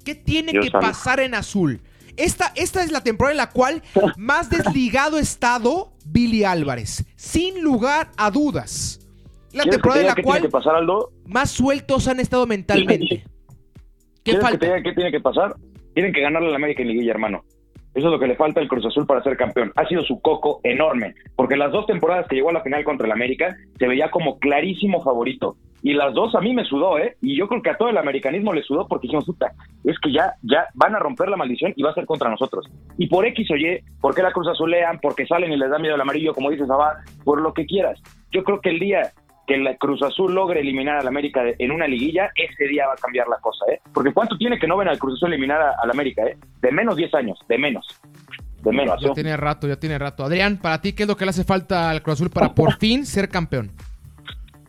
[0.04, 1.80] ¿Qué tiene que pasar en azul?
[2.16, 3.83] Esta, esta es la temporada en la cual
[4.16, 7.05] más desligado ha estado Billy Álvarez.
[7.16, 9.01] Sin lugar a dudas.
[9.53, 10.48] La temporada en la cual
[11.27, 13.25] más sueltos han estado mentalmente.
[14.25, 14.83] ¿Qué falta?
[14.83, 15.57] ¿Qué tiene que pasar?
[15.94, 17.44] Tienen que ganarle a la América en Liguilla, hermano.
[17.94, 19.72] Eso es lo que le falta al Cruz Azul para ser campeón.
[19.76, 23.07] Ha sido su coco enorme, porque las dos temporadas que llegó a la final contra
[23.07, 25.57] el América se veía como clarísimo favorito.
[25.85, 27.16] Y las dos a mí me sudó, ¿eh?
[27.20, 29.52] Y yo creo que a todo el americanismo le sudó porque dijimos, puta,
[29.83, 32.70] es que ya, ya van a romper la maldición y va a ser contra nosotros.
[32.98, 35.96] Y por X o Y, porque la Cruz Azulean, porque salen y les da miedo
[35.96, 38.00] el amarillo, como dices, Abad, por lo que quieras.
[38.31, 39.12] Yo creo que el día
[39.46, 42.96] que la Cruz Azul logre eliminar al América en una liguilla, ese día va a
[42.96, 43.81] cambiar la cosa, ¿eh?
[43.92, 46.37] Porque ¿cuánto tiene que no ven al Cruz Azul eliminar al América, eh?
[46.61, 47.87] De menos 10 años, de menos.
[48.62, 49.00] De menos.
[49.00, 50.24] Ya tiene rato, ya tiene rato.
[50.24, 52.74] Adrián, para ti, ¿qué es lo que le hace falta al Cruz Azul para por
[52.78, 53.72] fin ser campeón?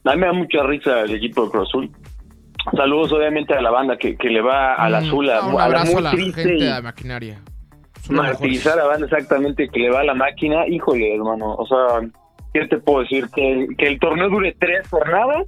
[0.06, 1.92] A mí me da mucha risa el equipo de Cruz Azul.
[2.76, 5.84] Saludos obviamente a la banda que, que le va al mm, azul, a, a la
[5.84, 7.42] muy triste gente de maquinaria.
[8.10, 10.68] Martirizar a la banda exactamente que le va a la máquina.
[10.68, 12.08] Híjole, hermano, o sea,
[12.54, 13.28] ¿qué te puedo decir?
[13.34, 15.46] Que el, que el torneo dure tres jornadas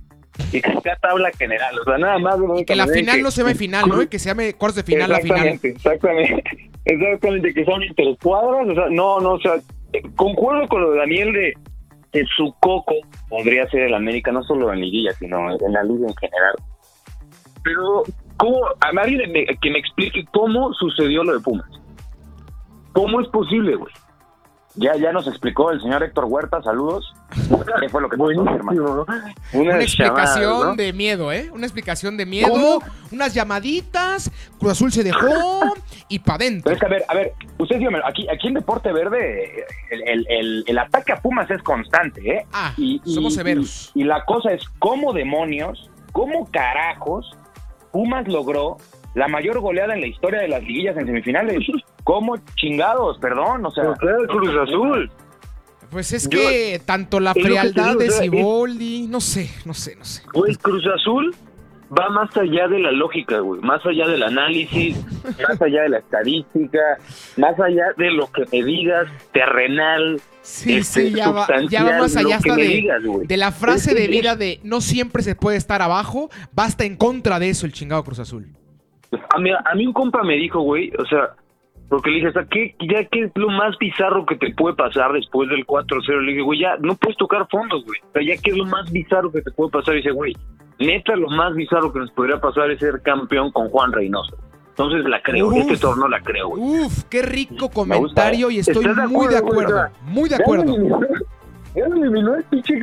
[0.52, 1.80] y que sea tabla general.
[1.80, 2.38] O sea, nada más.
[2.58, 4.02] Y que la final no se llame final, ¿no?
[4.02, 5.48] Y que se llame cuartos de final la final.
[5.48, 6.44] Exactamente, exactamente.
[6.86, 8.68] Que son intercuadras.
[8.70, 9.54] O sea, no, no, o sea,
[10.16, 12.94] concuerdo con lo de Daniel de su coco
[13.28, 16.56] podría ser el América, no solo en liguilla, sino en la liga en general.
[17.64, 18.04] Pero,
[18.38, 18.60] ¿cómo?
[18.82, 19.18] A nadie
[19.60, 21.70] que me explique cómo sucedió lo de Pumas.
[22.94, 23.92] ¿Cómo es posible, güey?
[24.78, 27.14] Ya, ya nos explicó el señor Héctor Huerta, saludos.
[27.80, 29.06] ¿Qué fue lo que pasó, hermano?
[29.54, 31.50] Una, explicación de miedo, ¿eh?
[31.54, 35.30] Una explicación de miedo, unas llamaditas, Cruz Azul se dejó
[36.10, 36.74] y para adentro.
[36.74, 40.64] es que, a ver, a ver, ustedes díganme, aquí, aquí en Deporte Verde el, el,
[40.68, 42.46] el, ataque a Pumas es constante, ¿eh?
[42.52, 43.92] Ah, y, somos severos.
[43.94, 47.32] Y, y la cosa es, ¿cómo demonios, cómo carajos
[47.92, 48.76] Pumas logró
[49.14, 51.60] la mayor goleada en la historia de las liguillas en semifinales?
[52.06, 53.18] ¿Cómo chingados?
[53.18, 53.84] Perdón, o sea.
[53.84, 55.12] el Cruz Azul.
[55.90, 60.22] Pues es que tanto la frialdad de Siboldi, no sé, no sé, no sé.
[60.32, 61.36] Güey, Cruz Azul
[61.98, 65.04] va más allá de la lógica, güey, más allá del análisis,
[65.50, 66.80] más allá de la estadística,
[67.38, 70.22] más allá de lo que me digas, terrenal.
[70.44, 71.48] Sí, este, sí, ya va,
[71.98, 75.82] más allá hasta de, de, la frase de vida de no siempre se puede estar
[75.82, 78.48] abajo, basta en contra de eso el chingado Cruz Azul.
[79.34, 81.36] A mí, a mí un compa me dijo, güey, o sea,
[81.90, 85.14] porque le dije, hasta ¿qué, ya qué es lo más bizarro que te puede pasar
[85.14, 86.22] después del 4-0?
[86.22, 88.00] Le dije, güey, ya no puedes tocar fondos, güey.
[88.02, 89.94] O sea, ya qué es lo más bizarro que te puede pasar.
[89.94, 90.34] Y dice, güey,
[90.80, 94.36] neta, lo más bizarro que nos podría pasar es ser campeón con Juan Reynoso.
[94.70, 96.62] Entonces la creo, este torneo la creo, güey.
[96.62, 100.76] Uf, qué rico comentario y estoy muy de acuerdo, muy de acuerdo.
[101.76, 102.76] Ya eliminó el pinche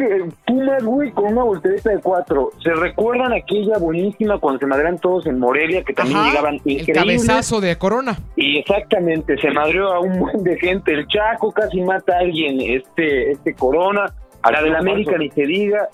[0.46, 2.50] Pumas, güey, con una voltereta de cuatro.
[2.62, 7.61] ¿Se recuerdan aquella buenísima cuando se madrean todos en Morelia, que también llegaban El cabezazo
[7.61, 8.18] de Corona.
[8.37, 10.92] Y exactamente, se madreó a un buen de gente.
[10.92, 14.12] El Chaco casi mata a alguien, este, este Corona.
[14.42, 15.88] A la del América ni se diga.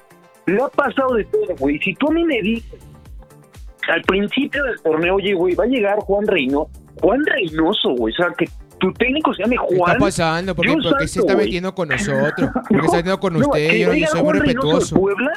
[0.46, 1.78] Lo ha pasado de todo, güey.
[1.80, 2.80] Si tú a mí me dices,
[3.88, 6.70] al principio del torneo, oye, güey, va a llegar Juan Reynoso.
[7.00, 8.12] Juan Reynoso, güey.
[8.14, 8.46] O sea, que
[8.78, 9.68] tu técnico se llame Juan.
[9.68, 10.54] ¿Qué está pasando?
[10.54, 10.66] ¿Por
[10.98, 12.50] qué, se está metiendo con nosotros?
[12.68, 13.72] ¿Por qué se está metiendo con usted?
[13.76, 14.96] Yo, yo soy muy respetuoso.
[14.96, 15.32] Puebla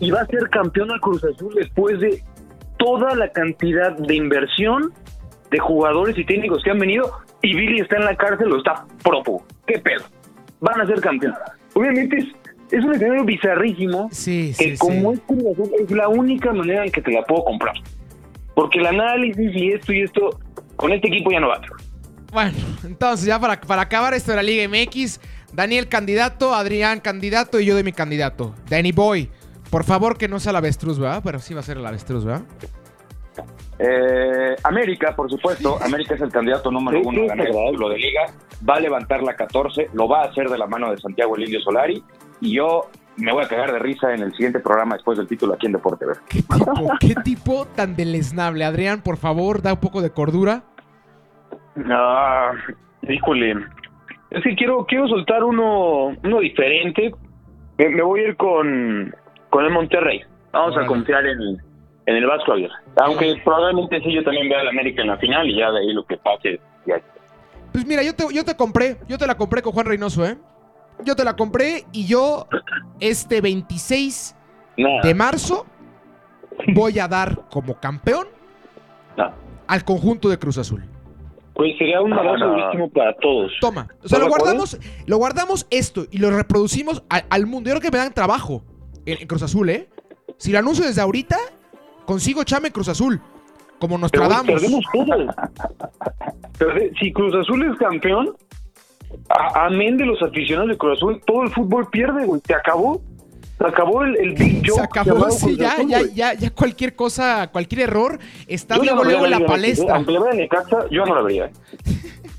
[0.00, 2.22] y va a ser campeón al Cruz Azul después de
[2.78, 4.92] toda la cantidad de inversión
[5.50, 7.10] de jugadores y técnicos que han venido
[7.42, 9.44] y Billy está en la cárcel o está propo.
[9.66, 10.04] ¿qué pedo?
[10.60, 11.38] Van a ser campeones.
[11.74, 12.24] Obviamente es,
[12.70, 15.20] es un escenario bizarrísimo sí, que como es
[15.80, 17.74] es la única manera en que te la puedo comprar.
[18.54, 20.40] Porque el análisis y esto y esto,
[20.76, 21.60] con este equipo ya no va.
[22.32, 22.52] Bueno,
[22.84, 25.20] entonces ya para, para acabar esto de la Liga MX,
[25.52, 28.54] Daniel candidato, Adrián candidato y yo de mi candidato.
[28.68, 29.28] Danny Boy,
[29.70, 31.22] por favor que no sea la avestruz, ¿verdad?
[31.24, 32.42] Pero sí va a ser la avestruz, ¿verdad?
[33.78, 35.82] Eh, América, por supuesto.
[35.82, 38.26] América es el candidato número uno a ganar de liga.
[38.68, 41.44] Va a levantar la 14, lo va a hacer de la mano de Santiago el
[41.44, 42.02] Indio Solari.
[42.40, 45.54] Y yo me voy a cagar de risa en el siguiente programa después del título
[45.54, 46.04] aquí en Deporte.
[46.28, 48.64] ¿Qué tipo, qué tipo tan deleznable?
[48.64, 50.64] Adrián, por favor, da un poco de cordura.
[51.88, 52.52] Ah,
[53.02, 53.54] híjole.
[54.30, 57.12] Es que quiero, quiero soltar uno, uno diferente.
[57.78, 59.14] Me, voy a ir con,
[59.50, 60.22] con el Monterrey.
[60.52, 61.60] Vamos a confiar en,
[62.06, 62.74] en el Vasco Aguirre.
[63.00, 65.92] Aunque probablemente sí yo también vea al América en la final y ya de ahí
[65.92, 66.60] lo que pase.
[67.72, 70.36] Pues mira, yo te, yo te compré, yo te la compré con Juan Reynoso, ¿eh?
[71.04, 72.46] Yo te la compré y yo
[72.98, 74.36] este 26
[75.02, 75.66] de marzo
[76.74, 78.26] voy a dar como campeón
[79.66, 80.82] al conjunto de Cruz Azul.
[81.54, 83.52] Pues sería un abrazo para todos.
[83.60, 83.88] Toma.
[84.02, 87.68] O sea, lo guardamos, lo guardamos esto y lo reproducimos al, mundo.
[87.68, 88.62] Yo creo que me dan trabajo
[89.04, 89.88] en, Cruz Azul, ¿eh?
[90.38, 91.36] Si lo anuncio desde ahorita,
[92.06, 93.20] consigo chame Cruz Azul.
[93.78, 94.46] Como nos tratamos.
[94.46, 95.14] Perdemos todo.
[96.98, 98.36] si Cruz Azul es campeón,
[99.54, 102.40] amén de los aficionados de Cruz Azul, todo el fútbol pierde, güey.
[102.40, 103.02] ¿Te acabó?
[103.60, 104.76] Se acabó el, el Big Joe.
[104.76, 109.32] Se acabó, sí, ya, ya, ya, ya, cualquier cosa, cualquier error está luego, luego en
[109.32, 109.96] la palestra.
[109.96, 111.50] Aunque le casa, yo no la vería.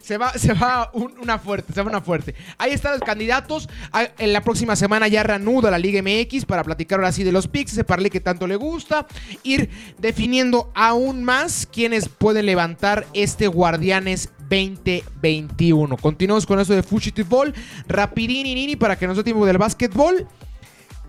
[0.00, 2.34] Se va, se va una fuerte, se va una fuerte.
[2.56, 3.68] Ahí están los candidatos.
[3.92, 7.30] Ah, en la próxima semana ya reanuda la Liga MX para platicar ahora sí de
[7.30, 9.06] los picks, ese parlé que tanto le gusta.
[9.42, 9.68] Ir
[9.98, 15.96] definiendo aún más quienes pueden levantar este Guardianes 2021.
[15.98, 17.52] Continuamos con eso de Fuchitibol.
[17.86, 20.26] Rapidini Nini para que nos dé tiempo del básquetbol.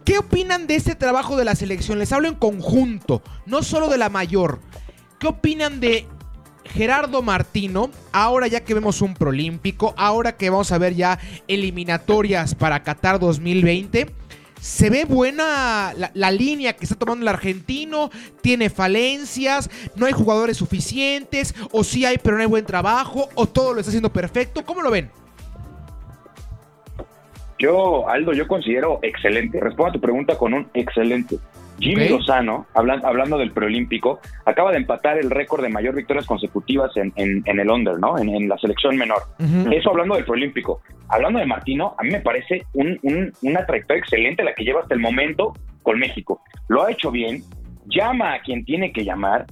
[0.10, 2.00] ¿Qué opinan de este trabajo de la selección?
[2.00, 4.60] Les hablo en conjunto, no solo de la mayor.
[5.20, 6.08] ¿Qué opinan de
[6.66, 12.56] Gerardo Martino, ahora ya que vemos un prolímpico, ahora que vamos a ver ya eliminatorias
[12.56, 14.12] para Qatar 2020?
[14.60, 18.10] se ve buena la, línea que está tomando el argentino,
[18.42, 23.48] tiene falencias, no hay jugadores suficientes, o sí hay pero no hay buen trabajo, o
[23.48, 24.66] todo lo está haciendo perfecto.
[24.66, 25.12] ¿Cómo lo ven?
[27.60, 29.60] Yo, Aldo, yo considero excelente.
[29.60, 31.38] Respondo a tu pregunta con un excelente.
[31.80, 37.14] Jimmy Lozano, hablando, del preolímpico, acaba de empatar el récord de mayor victorias consecutivas en,
[37.46, 38.18] el under, ¿no?
[38.18, 39.24] En, la selección menor.
[39.72, 40.82] Eso hablando del preolímpico.
[41.08, 45.00] Hablando de Martino, a mí me parece una trayectoria excelente la que lleva hasta el
[45.00, 46.42] momento con México.
[46.68, 47.44] Lo ha hecho bien,
[47.88, 49.46] llama a quien tiene que llamar.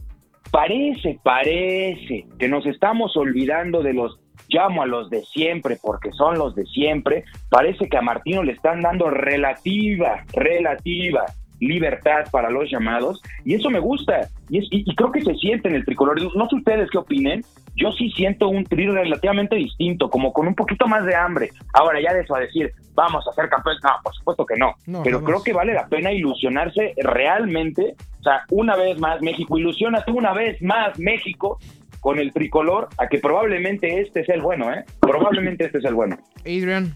[0.52, 6.38] Parece, parece que nos estamos olvidando de los llamo a los de siempre porque son
[6.38, 7.25] los de siempre.
[7.49, 11.25] Parece que a Martino le están dando relativa, relativa
[11.60, 15.75] libertad para los llamados y eso me gusta y, y, creo que se siente en
[15.75, 16.21] el tricolor.
[16.36, 17.43] No sé ustedes qué opinen,
[17.75, 21.49] yo sí siento un tri relativamente distinto, como con un poquito más de hambre.
[21.73, 24.73] Ahora ya de eso a decir, vamos a ser campeones, no, por supuesto que no,
[25.03, 30.12] pero creo que vale la pena ilusionarse realmente, o sea, una vez más México, ilusionate
[30.12, 31.60] una vez más México
[32.08, 34.86] con el tricolor a que probablemente este sea el bueno, ¿eh?
[35.02, 36.17] Probablemente este es el bueno.
[36.39, 36.96] Adrian.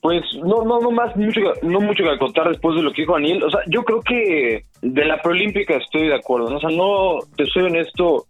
[0.00, 3.14] Pues no, no, no más, mucho, no mucho que contar después de lo que dijo
[3.14, 3.42] Daniel.
[3.42, 6.48] O sea, yo creo que de la preolímpica estoy de acuerdo.
[6.48, 6.58] ¿no?
[6.58, 8.24] O sea, no, te soy honesto,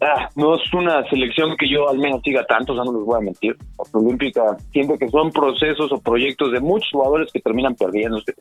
[0.00, 3.04] ah, no es una selección que yo al menos siga tanto, o sea, no les
[3.04, 3.58] voy a mentir.
[3.76, 8.32] La preolímpica siento que son procesos o proyectos de muchos jugadores que terminan perdiéndose.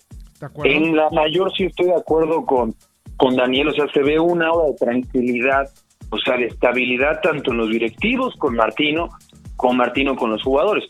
[0.63, 2.73] En la mayor sí estoy de acuerdo con,
[3.17, 5.69] con Daniel, o sea, se ve una hora de tranquilidad,
[6.09, 9.09] o sea, de estabilidad tanto en los directivos con Martino,
[9.55, 10.85] con Martino con los jugadores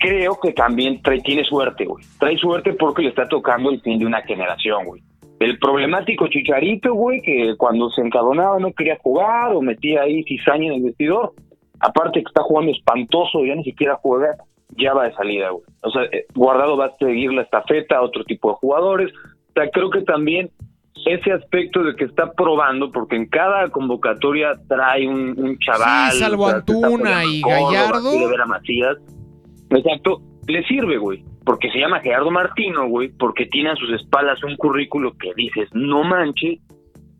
[0.00, 2.04] creo que también trae, tiene suerte, güey.
[2.18, 5.02] Trae suerte porque le está tocando el fin de una generación, güey.
[5.38, 10.66] El problemático Chicharito, güey, que cuando se encabonaba no quería jugar o metía ahí cizaña
[10.68, 11.32] en el vestidor.
[11.78, 14.36] Aparte que está jugando espantoso, ya ni siquiera juega,
[14.76, 15.64] ya va de salida, güey.
[15.82, 19.12] O sea, eh, Guardado va a seguir la estafeta a otro tipo de jugadores.
[19.14, 20.50] O sea, creo que también
[21.06, 26.12] ese aspecto de que está probando, porque en cada convocatoria trae un, chaval.
[26.12, 28.46] Sí, salvo Antuna y Gallardo.
[28.46, 28.96] Macías
[29.70, 34.42] Exacto, le sirve, güey, porque se llama Gerardo Martino, güey, porque tiene a sus espaldas
[34.42, 36.58] un currículo que dices, no manches,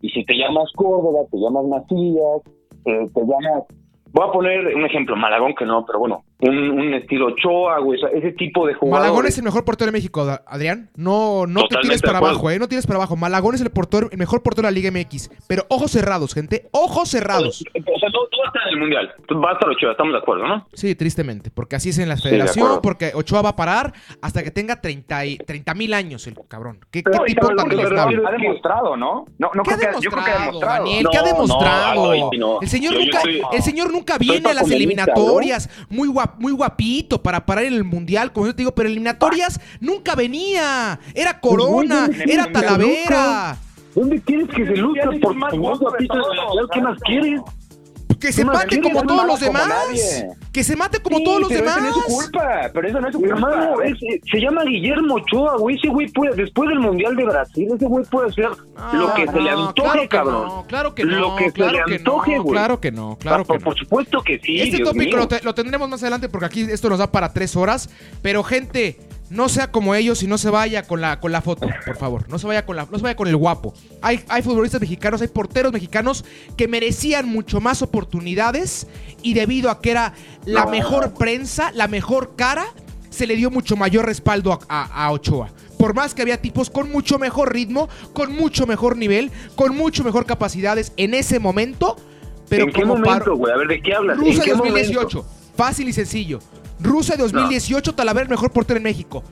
[0.01, 2.41] y si te llamas Córdoba, te llamas Macías,
[2.85, 3.63] eh, te llamas
[4.13, 8.31] Voy a poner un ejemplo, Malagón que no, pero bueno, un, estilo Ochoa, güey, ese
[8.33, 9.09] tipo de jugadores.
[9.09, 10.89] Malagón es el mejor portero de México, Adrián.
[10.95, 13.15] No, no te tires para abajo, eh, no tires para abajo.
[13.15, 15.29] Malagón es el portero, el mejor portero de la Liga MX.
[15.47, 17.61] Pero ojos cerrados, gente, ojos cerrados.
[17.61, 19.13] O sea, todo, todo está en el Mundial.
[19.31, 20.67] Va a estar Ochoa, estamos de acuerdo, ¿no?
[20.73, 24.51] Sí, tristemente, porque así es en la federación, porque Ochoa va a parar hasta que
[24.51, 26.79] tenga 30 mil años el cabrón.
[26.91, 27.71] ¿Qué, qué tipo tan?
[27.71, 29.25] Ha demostrado, ¿no?
[29.37, 30.83] No, no ¿Qué creo ha que, yo creo que ha demostrado.
[30.83, 32.13] Daniel, ¿qué ha demostrado?
[32.61, 37.45] el señor nunca, el señor nunca viene a las eliminatorias muy, guap, muy guapito para
[37.45, 40.99] parar en el Mundial, como yo te digo, pero eliminatorias nunca venía.
[41.13, 43.57] Era pues Corona, era Talavera.
[43.95, 46.15] ¿Dónde quieres que se luzca por más guapito
[46.73, 47.41] ¿Qué más quieres?
[48.21, 50.25] Que se mate como todos los demás.
[50.51, 51.77] Que se mate como todos los demás.
[51.77, 53.75] Eso no es su culpa, pero eso no es su culpa.
[54.31, 55.75] se llama Guillermo Ochoa, güey.
[55.77, 58.49] Ese güey puede, después del Mundial de Brasil, ese güey puede hacer
[58.93, 60.65] lo que se le antoje, cabrón.
[60.67, 61.19] claro que no.
[61.19, 62.53] Lo que se le antoje, güey.
[62.53, 63.59] Claro que no, claro que no.
[63.59, 64.61] Por supuesto que sí.
[64.61, 67.89] Este tópico lo tendremos más adelante porque aquí esto nos da para tres horas.
[68.21, 68.99] Pero, gente
[69.31, 72.27] no sea como ellos y no se vaya con la, con la foto, por favor.
[72.27, 73.73] No se vaya con la, no se vaya con el guapo.
[74.01, 76.25] Hay, hay futbolistas mexicanos, hay porteros mexicanos
[76.57, 78.87] que merecían mucho más oportunidades
[79.23, 80.13] y debido a que era
[80.43, 82.65] la mejor prensa, la mejor cara,
[83.09, 85.49] se le dio mucho mayor respaldo a, Ochoa.
[85.77, 90.03] Por más que había tipos con mucho mejor ritmo, con mucho mejor nivel, con mucho
[90.03, 91.95] mejor capacidades en ese momento.
[92.49, 93.53] Pero ¿En qué momento, güey?
[93.53, 94.17] A ver, ¿de qué hablas?
[94.17, 95.25] Rusia 2018.
[95.55, 96.39] Fácil y sencillo.
[96.81, 99.23] Rusia 2018, Talavera el mejor portero en México.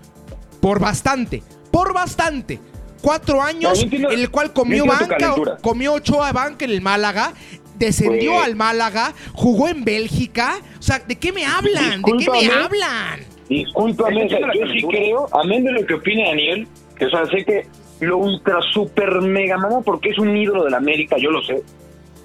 [0.61, 2.59] Por bastante, por bastante.
[3.01, 7.33] Cuatro años en el cual comió banca, comió Ochoa banca en el Málaga,
[7.77, 10.59] descendió al Málaga, jugó en Bélgica.
[10.77, 12.01] O sea, ¿de qué me hablan?
[12.01, 13.21] ¿De qué me hablan?
[13.47, 14.37] Discúlpame, yo
[14.71, 17.65] sí creo, amén de lo que opina Daniel, que o sea, sé que
[17.99, 21.63] lo ultra super mega mamo porque es un ídolo de la América, yo lo sé.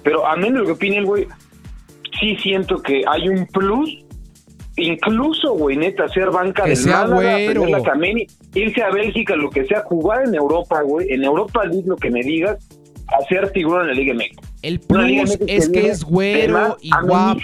[0.03, 1.25] Pero amén de lo que opina el güey,
[2.19, 4.04] sí siento que hay un plus
[4.77, 9.81] incluso, güey, neta, ser banca de Málaga, la Cameni, irse a Bélgica, lo que sea,
[9.81, 12.57] jugar en Europa, güey, en Europa League, lo que me digas,
[13.19, 14.43] hacer figura en la Liga México.
[14.61, 17.39] El plus es que es güero y guapo.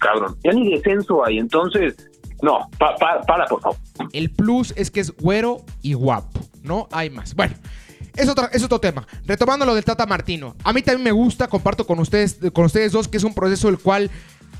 [0.00, 0.36] cabrón.
[0.44, 1.96] Ya ni descenso hay, entonces,
[2.42, 3.76] no, para, por favor.
[4.12, 7.34] El plus es que es güero y guapo, no hay más.
[7.34, 7.54] Bueno.
[8.16, 9.06] Es otro, es otro tema.
[9.26, 10.56] Retomando lo del Tata Martino.
[10.64, 13.68] A mí también me gusta, comparto con ustedes, con ustedes dos, que es un proceso
[13.68, 14.10] el cual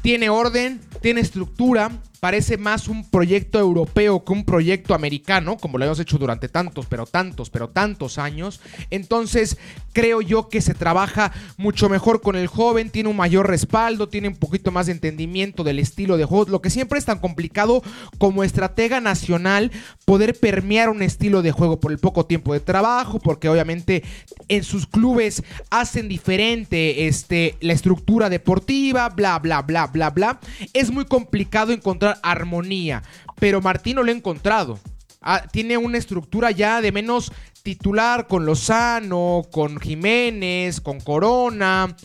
[0.06, 5.84] tiene orden, tiene estructura, parece más un proyecto europeo que un proyecto americano, como lo
[5.84, 8.60] hemos hecho durante tantos, pero tantos, pero tantos años.
[8.90, 9.58] Entonces,
[9.92, 14.28] creo yo que se trabaja mucho mejor con el joven, tiene un mayor respaldo, tiene
[14.28, 17.82] un poquito más de entendimiento del estilo de juego, lo que siempre es tan complicado
[18.18, 19.70] como estratega nacional
[20.04, 24.02] poder permear un estilo de juego por el poco tiempo de trabajo, porque obviamente
[24.48, 30.40] en sus clubes hacen diferente este, la estructura deportiva, bla, bla, bla, bla, bla.
[30.72, 33.02] Es muy complicado encontrar armonía,
[33.38, 34.78] pero Martino lo ha encontrado.
[35.20, 41.96] Ah, tiene una estructura ya de menos titular con Lozano, con Jiménez, con Corona.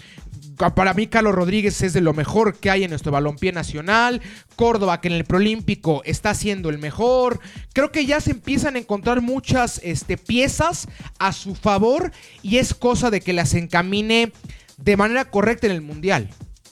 [0.76, 4.22] Para mí, Carlos Rodríguez es de lo mejor que hay en nuestro balompié nacional.
[4.56, 7.40] Córdoba, que en el Prolímpico está siendo el mejor.
[7.74, 10.88] Creo que ya se empiezan a encontrar muchas este, piezas
[11.20, 12.12] a su favor
[12.42, 14.32] y es cosa de que las encamine
[14.78, 16.30] de manera correcta en el Mundial.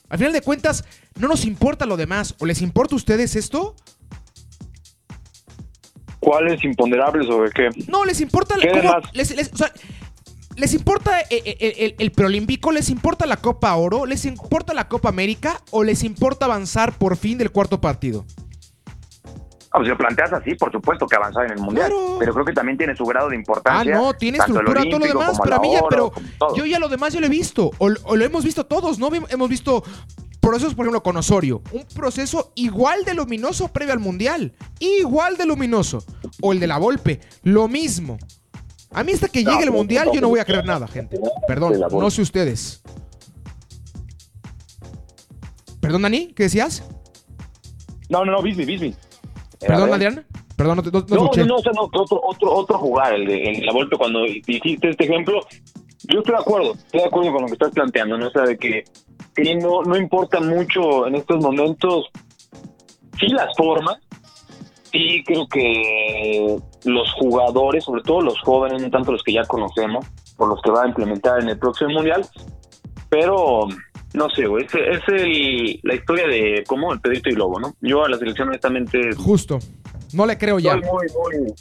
[0.10, 0.84] Al final de cuentas,
[1.20, 2.36] no nos importa lo demás.
[2.40, 3.76] ¿O les importa a ustedes esto?
[6.20, 7.70] ¿Cuáles imponderables o de qué?
[7.88, 8.56] No, les importa...
[9.14, 9.72] les, les, o sea,
[10.60, 12.74] ¿Les importa el, eh, eh, el, el, preolímpico?
[12.74, 14.06] ¿Les importa la Copa Oro?
[14.06, 15.62] ¿Les importa la Copa América?
[15.72, 18.26] ¿O les importa avanzar por fin del cuarto partido?
[19.72, 21.92] Ah, pues si lo planteas así, por supuesto que avanzar en el mundial.
[22.18, 23.96] Pero creo que también tiene su grado de importancia.
[23.96, 25.40] Ah, no, tiene estructura todo lo demás.
[25.44, 26.12] Pero a mí ya, pero
[26.56, 27.70] yo ya lo demás yo lo he visto.
[27.78, 29.10] O, lo hemos visto todos, ¿no?
[29.30, 29.84] Hemos visto
[30.40, 31.62] procesos, por ejemplo, con Osorio.
[31.72, 34.54] Un proceso igual de luminoso previo al mundial.
[34.80, 36.04] Igual de luminoso.
[36.42, 37.20] O el de la Volpe.
[37.44, 38.18] Lo mismo.
[38.92, 41.20] A mí hasta que llegue el mundial yo no voy a creer nada, gente.
[41.48, 42.82] Perdón, no sé ustedes.
[45.80, 46.34] ¿Perdón, Dani?
[46.34, 46.84] ¿Qué decías?
[48.10, 48.96] No, no, no, Bismi, Bismi.
[49.60, 50.26] Perdón, Adrián.
[50.56, 54.26] Perdón, no, no, no, no, no, otro, otro, otro jugar, el de, la vuelta cuando
[54.26, 55.40] hiciste este ejemplo,
[56.04, 58.28] yo estoy de acuerdo, estoy de acuerdo con lo que estás planteando, ¿no?
[58.28, 58.84] O sea, de que,
[59.62, 62.10] no, no importa mucho en estos momentos,
[63.20, 63.98] sí las formas,
[64.92, 70.06] sí creo que los jugadores, sobre todo los jóvenes, no tanto los que ya conocemos,
[70.36, 72.26] por los que va a implementar en el próximo mundial,
[73.10, 73.68] pero
[74.14, 77.76] no sé, güey, es, es el, la historia de cómo el Pedrito y Lobo, ¿no?
[77.82, 79.14] Yo a la selección honestamente...
[79.16, 79.60] Justo,
[80.14, 80.76] no le creo ya.
[80.78, 81.54] Muy, muy,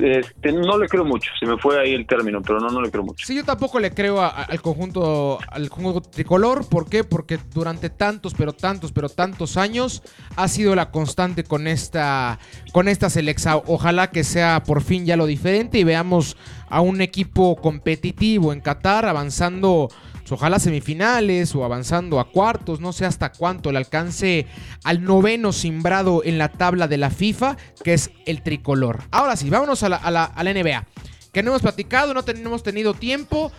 [0.00, 2.90] este, no le creo mucho, se me fue ahí el término, pero no, no le
[2.90, 3.24] creo mucho.
[3.26, 7.04] Sí, yo tampoco le creo al conjunto al conjunto tricolor, ¿por qué?
[7.04, 10.02] Porque durante tantos, pero tantos, pero tantos años
[10.34, 12.38] ha sido la constante con esta
[12.72, 13.62] con esta selección.
[13.66, 16.36] Ojalá que sea por fin ya lo diferente y veamos
[16.68, 19.88] a un equipo competitivo en Qatar avanzando
[20.34, 24.46] ojalá semifinales o avanzando a cuartos, no sé hasta cuánto el alcance
[24.84, 29.04] al noveno simbrado en la tabla de la FIFA, que es el tricolor.
[29.10, 30.86] Ahora sí, vámonos a la, a la, NBA,
[31.32, 33.52] que no hemos platicado, no tenemos tenido tiempo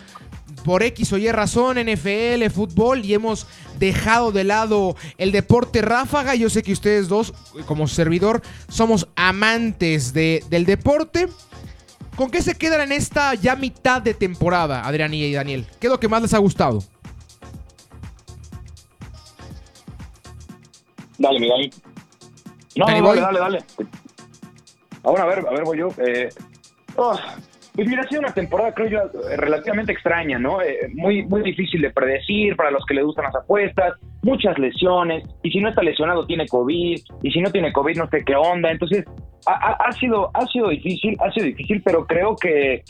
[0.64, 3.48] por X o Y razón, NFL, fútbol, y hemos
[3.80, 6.36] dejado de lado el deporte ráfaga.
[6.36, 7.34] Yo sé que ustedes dos,
[7.66, 11.28] como servidor, somos amantes de, del deporte.
[12.18, 15.68] ¿Con qué se quedan en esta ya mitad de temporada, Adrián y Daniel?
[15.80, 16.80] ¿Qué es lo que más les ha gustado?
[21.20, 21.70] Dale, mi Dani.
[22.76, 23.60] No, dale, dale, dale,
[25.04, 25.90] Ahora, a ver, a ver, voy yo.
[26.00, 26.30] Eh,
[26.96, 27.16] oh,
[27.76, 30.60] pues mira, ha sido una temporada, creo yo, relativamente extraña, ¿no?
[30.64, 33.94] Eh, muy, muy difícil de predecir para los que le gustan las apuestas,
[34.28, 38.10] muchas lesiones, y si no está lesionado tiene COVID, y si no tiene COVID no
[38.10, 39.06] sé qué onda, entonces
[39.46, 42.84] ha, sido, ha sido difícil, ha sido difícil, pero creo que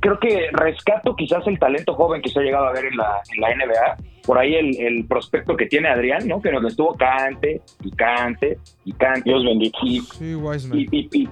[0.00, 3.20] creo que rescato quizás el talento joven que se ha llegado a ver en la,
[3.34, 6.40] en la NBA, por ahí el, el, prospecto que tiene Adrián, ¿no?
[6.40, 9.22] Que nos estuvo cante y cante y cante.
[9.24, 9.78] Dios bendito.
[9.82, 10.00] Y,
[10.90, 11.28] y,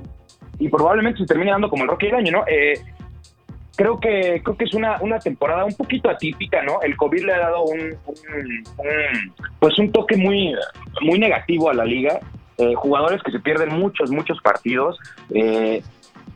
[0.59, 2.45] y, probablemente se termine dando como el Rocky del año, ¿no?
[2.47, 2.74] Eh,
[3.80, 6.82] creo que creo que es una, una temporada un poquito atípica, ¿no?
[6.82, 7.96] El COVID le ha dado un,
[9.58, 10.54] pues un toque muy
[11.00, 12.20] muy negativo a la liga.
[12.58, 14.98] Eh, jugadores que se pierden muchos muchos partidos.
[15.34, 15.82] Eh,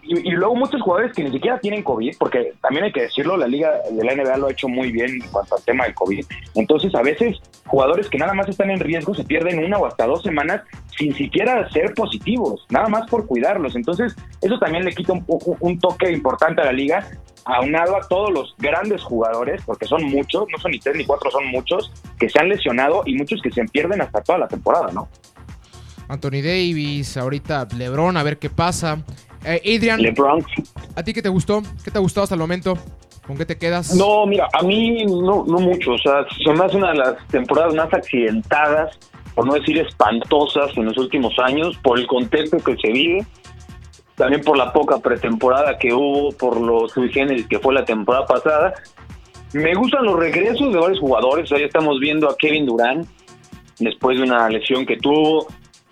[0.07, 3.47] y, luego muchos jugadores que ni siquiera tienen COVID, porque también hay que decirlo, la
[3.47, 6.24] liga de la NBA lo ha hecho muy bien en cuanto al tema del COVID.
[6.55, 10.07] Entonces, a veces jugadores que nada más están en riesgo se pierden una o hasta
[10.07, 10.62] dos semanas
[10.99, 13.76] sin siquiera ser positivos, nada más por cuidarlos.
[13.76, 15.24] Entonces, eso también le quita un,
[15.61, 17.07] un toque importante a la liga,
[17.45, 21.30] aunado a todos los grandes jugadores, porque son muchos, no son ni tres ni cuatro,
[21.30, 24.90] son muchos, que se han lesionado y muchos que se pierden hasta toda la temporada,
[24.92, 25.09] ¿no?
[26.09, 29.03] Anthony Davis, ahorita LeBron, a ver qué pasa.
[29.45, 30.01] Eh, Adrian,
[30.97, 31.62] ¿a ti qué te gustó?
[31.84, 32.78] ¿Qué te ha gustado hasta el momento?
[33.26, 33.95] ¿Con qué te quedas?
[33.95, 35.92] No, mira, a mí no, no mucho.
[35.92, 38.99] O sea, se me hace una de las temporadas más accidentadas,
[39.34, 43.26] por no decir espantosas, en los últimos años, por el contexto que se vive.
[44.17, 48.75] También por la poca pretemporada que hubo, por los sui que fue la temporada pasada.
[49.53, 51.49] Me gustan los regresos de varios jugadores.
[51.51, 53.07] Ya estamos viendo a Kevin Durant
[53.79, 55.49] después de una lesión que tuvo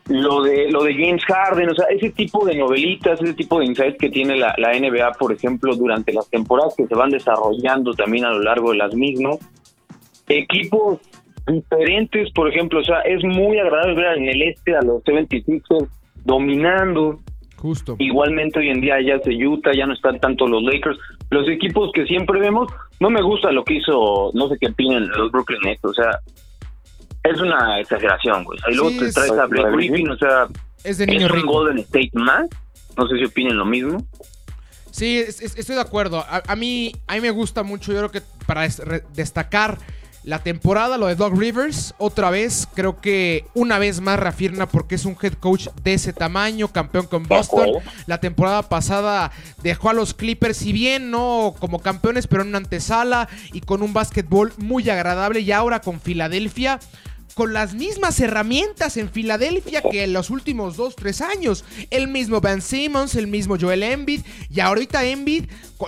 [0.09, 3.67] lo de lo de James Harden, o sea, ese tipo de novelitas, ese tipo de
[3.67, 7.95] insights que tiene la, la, NBA, por ejemplo, durante las temporadas que se van desarrollando
[7.95, 9.39] también a lo largo de las mismas.
[10.29, 10.99] Equipos
[11.47, 15.89] diferentes, por ejemplo, o sea, es muy agradable ver en el este a los 76ers
[16.25, 17.21] dominando.
[17.63, 17.95] Justo.
[18.01, 20.99] Igualmente hoy en día ya se Utah, ya no están tanto los Lakers.
[21.31, 25.09] Los equipos que siempre vemos, no me gusta lo que hizo, no sé qué opinan
[25.11, 26.19] los Brooklyn Nets, o sea,
[27.23, 28.59] es una exageración, güey.
[28.69, 30.49] Y luego te traes a Blake Griffin, o sea,
[30.83, 32.49] es de niño un Golden State más.
[32.97, 34.05] No sé si opinen lo mismo.
[34.91, 36.25] Sí, estoy de acuerdo.
[36.29, 37.93] A, mí, a mí me gusta mucho.
[37.93, 38.63] Yo creo que para
[39.15, 39.79] destacar
[40.25, 44.95] la temporada, lo de Doug Rivers, otra vez, creo que una vez más reafirma porque
[44.95, 47.71] es un head coach de ese tamaño, campeón con Boston.
[48.07, 52.59] La temporada pasada dejó a los Clippers, si bien no como campeones, pero en una
[52.59, 55.41] antesala y con un básquetbol muy agradable.
[55.41, 56.79] Y ahora con Filadelfia
[57.35, 61.65] con las mismas herramientas en Filadelfia que en los últimos 2-3 años.
[61.91, 64.23] El mismo Ben Simmons, el mismo Joel Embiid.
[64.51, 65.47] Y ahorita Embiid,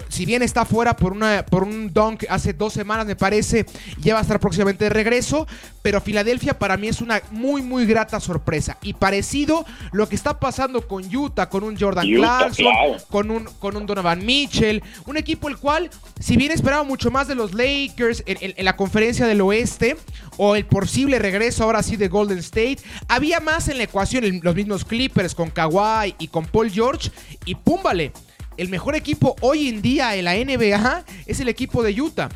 [0.09, 3.67] si bien está fuera por, una, por un dunk hace dos semanas, me parece,
[3.99, 5.47] ya va a estar próximamente de regreso.
[5.83, 8.79] Pero Filadelfia para mí es una muy, muy grata sorpresa.
[8.81, 12.67] Y parecido lo que está pasando con Utah, con un Jordan Clarkson,
[13.11, 14.83] con, un, con un Donovan Mitchell.
[15.05, 18.77] Un equipo el cual, si bien esperaba mucho más de los Lakers en, en la
[18.77, 19.99] conferencia del oeste,
[20.37, 22.79] o el posible regreso regreso ahora sí de Golden State.
[23.09, 27.11] Había más en la ecuación, los mismos Clippers con Kawhi y con Paul George.
[27.45, 28.13] Y púmbale,
[28.57, 32.29] el mejor equipo hoy en día en la NBA es el equipo de Utah.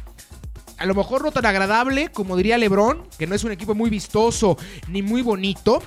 [0.77, 3.91] A lo mejor no tan agradable, como diría LeBron, que no es un equipo muy
[3.91, 4.57] vistoso
[4.89, 5.83] ni muy bonito.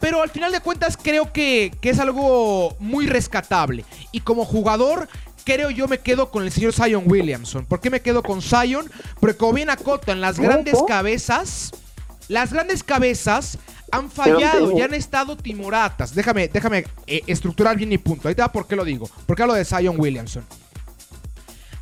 [0.00, 3.84] Pero al final de cuentas creo que, que es algo muy rescatable.
[4.12, 5.08] Y como jugador
[5.44, 7.66] creo yo me quedo con el señor Zion Williamson.
[7.66, 8.90] ¿Por qué me quedo con Zion?
[9.20, 11.72] Porque como bien acotan las grandes cabezas
[12.28, 13.58] las grandes cabezas
[13.90, 16.14] han fallado, ya han estado timoratas.
[16.14, 18.28] Déjame, déjame eh, estructurar bien mi punto.
[18.28, 19.08] Ahí te va por qué lo digo.
[19.26, 20.44] ¿Por qué hablo de Zion Williamson?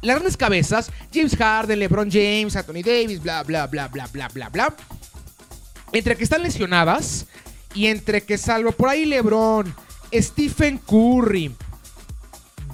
[0.02, 4.48] Las grandes cabezas, James Harden, LeBron James, Anthony Davis, bla, bla, bla, bla, bla, bla,
[4.50, 4.74] bla.
[5.92, 7.26] Entre que están lesionadas
[7.74, 9.74] y entre que salvo por ahí LeBron,
[10.12, 11.54] Stephen Curry,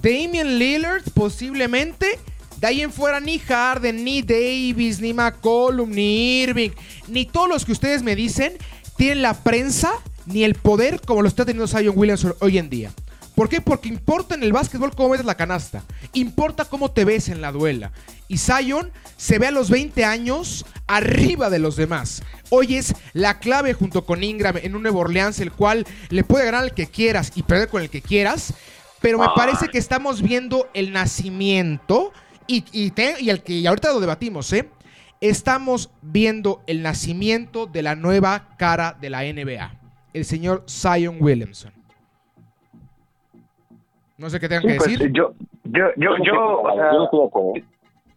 [0.03, 2.19] Damian Lillard posiblemente
[2.61, 6.71] de ahí en fuera ni Harden, ni Davis, ni McCollum, ni Irving,
[7.09, 8.59] ni todos los que ustedes me dicen
[9.01, 9.93] tienen la prensa
[10.27, 12.91] ni el poder como lo está teniendo Zion Williamson hoy en día.
[13.35, 13.63] ¿Por qué?
[13.63, 15.83] Porque importa en el básquetbol cómo ves la canasta.
[16.13, 17.93] Importa cómo te ves en la duela.
[18.29, 22.23] Y Zion se ve a los 20 años arriba de los demás.
[22.51, 26.45] Hoy es la clave junto con Ingram en un Nuevo Orleans, el cual le puede
[26.45, 28.53] ganar al que quieras y perder con el que quieras.
[29.01, 32.13] Pero me parece que estamos viendo el nacimiento
[32.47, 32.93] y, y,
[33.31, 34.69] el que ahorita lo debatimos, ¿eh?
[35.21, 39.71] Estamos viendo el nacimiento de la nueva cara de la NBA,
[40.15, 41.73] el señor Zion Williamson.
[44.17, 45.13] No sé qué tengan que pues, decir.
[45.13, 46.63] Yo, yo, yo, yo,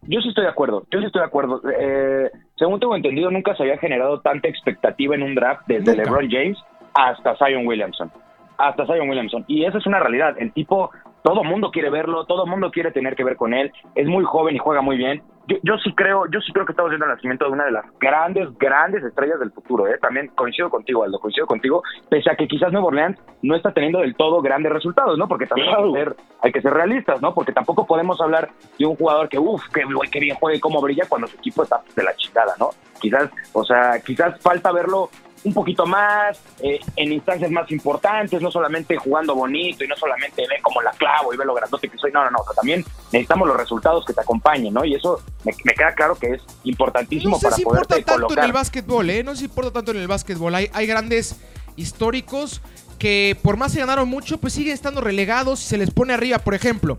[0.06, 0.86] yo, sí estoy de acuerdo.
[0.90, 1.60] Yo sí estoy de acuerdo.
[1.78, 6.30] Eh, según tengo entendido, nunca se había generado tanta expectativa en un draft desde LeBron
[6.30, 6.58] James
[6.94, 8.10] hasta Zion Williamson.
[8.56, 9.44] Hasta Zion Williamson.
[9.46, 10.36] Y esa es una realidad.
[10.38, 10.90] El tipo
[11.24, 14.56] todo mundo quiere verlo, todo mundo quiere tener que ver con él, es muy joven
[14.56, 15.22] y juega muy bien.
[15.62, 17.84] Yo, sí creo, yo sí creo que estamos viendo el nacimiento de una de las
[17.98, 19.98] grandes, grandes estrellas del futuro, ¿eh?
[20.00, 24.00] También coincido contigo, Aldo, coincido contigo, pese a que quizás Nuevo Orleans no está teniendo
[24.00, 25.26] del todo grandes resultados, ¿no?
[25.26, 27.32] Porque también hay, que ser, hay que ser realistas, ¿no?
[27.32, 30.82] Porque tampoco podemos hablar de un jugador que, uff, qué, qué bien juega y cómo
[30.82, 32.70] brilla cuando su equipo está de la chingada, ¿no?
[33.00, 35.08] Quizás, o sea, quizás falta verlo
[35.44, 40.42] un poquito más, eh, en instancias más importantes, no solamente jugando bonito y no solamente
[40.48, 43.46] ve como la clavo y ve lo grandote que soy, no, no, no, también necesitamos
[43.46, 44.84] los resultados que te acompañen, ¿no?
[44.84, 48.52] Y eso me, queda claro que es importantísimo no sé si importa tanto en el
[48.52, 49.22] básquetbol, ¿eh?
[49.22, 51.36] No si importa tanto en el básquetbol, hay, hay grandes
[51.76, 52.62] históricos
[52.98, 56.38] que por más que ganaron mucho, pues siguen estando relegados y se les pone arriba,
[56.38, 56.96] por ejemplo,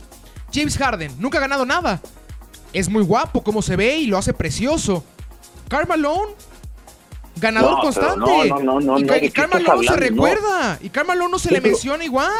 [0.53, 1.99] James Harden, nunca ha ganado nada,
[2.73, 5.03] es muy guapo como se ve y lo hace precioso.
[5.67, 6.35] Carmelo
[7.37, 8.49] ganador constante.
[8.49, 10.79] no, no, no, y, y Carmelo no se recuerda.
[10.81, 12.31] Y Carmelo no se le menciona igual.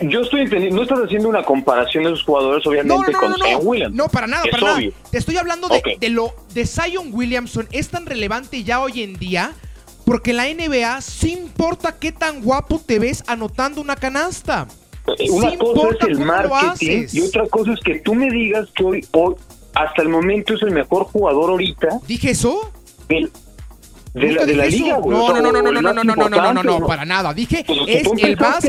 [0.00, 3.96] Yo estoy entendiendo, no estás haciendo una comparación de esos jugadores, obviamente, con Zion Williamson.
[3.96, 4.80] No, para nada, para nada.
[5.10, 7.66] Te estoy hablando de, lo de Zion Williamson.
[7.72, 9.52] Es tan relevante ya hoy en día
[10.04, 14.68] porque la NBA sí importa qué tan guapo te ves anotando una canasta.
[15.18, 18.84] Eh, una cosa es el marketing y otra cosa es que tú me digas que
[18.84, 19.34] hoy, hoy,
[19.74, 22.00] hasta el momento es el mejor jugador ahorita.
[22.06, 22.72] ¿Dije eso?
[24.16, 25.16] De la, de la liga, güey.
[25.16, 27.34] No, no, no, no, no, no, no, no, no, no, no, no, para nada.
[27.34, 28.64] Dije, es el más,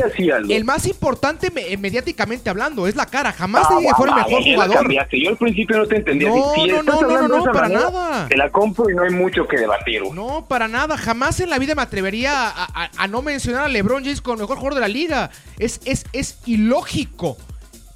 [0.48, 3.32] el más importante mediáticamente hablando, es la cara.
[3.32, 4.92] Jamás ah, dije que fue el mejor jugador.
[5.10, 6.28] Yo al principio no te entendía.
[6.28, 8.28] No, si no, no, no, no, para nada.
[8.28, 10.12] Te la compro y no hay mucho que debatir, güey.
[10.12, 10.96] No, para nada.
[10.96, 14.34] Jamás en la vida me atrevería a, a, a no mencionar a LeBron James como
[14.34, 15.30] el mejor jugador de la liga.
[15.58, 17.36] Es, es, es ilógico.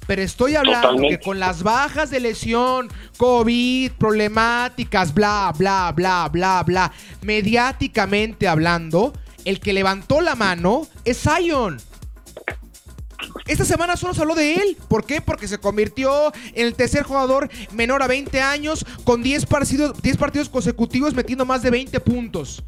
[0.07, 6.63] Pero estoy hablando que con las bajas de lesión, COVID, problemáticas, bla, bla, bla, bla,
[6.63, 6.91] bla,
[7.21, 9.13] mediáticamente hablando,
[9.45, 11.77] el que levantó la mano es Zion.
[13.45, 14.77] Esta semana solo se habló de él.
[14.87, 15.21] ¿Por qué?
[15.21, 20.17] Porque se convirtió en el tercer jugador menor a 20 años con 10 partidos, 10
[20.17, 22.63] partidos consecutivos metiendo más de 20 puntos.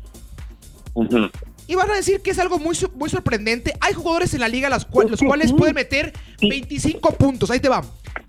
[1.67, 3.73] Y van a decir que es algo muy, muy sorprendente.
[3.81, 7.49] Hay jugadores en la liga los cuales pueden meter 25 puntos.
[7.49, 7.83] Ahí te va.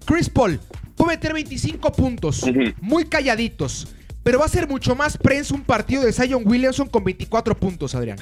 [0.06, 0.58] Chris Paul
[0.96, 2.44] puede meter 25 puntos.
[2.80, 3.88] Muy calladitos.
[4.22, 7.94] Pero va a ser mucho más prensa un partido de Zion Williamson con 24 puntos,
[7.94, 8.18] Adrián.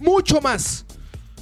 [0.00, 0.86] Mucho más.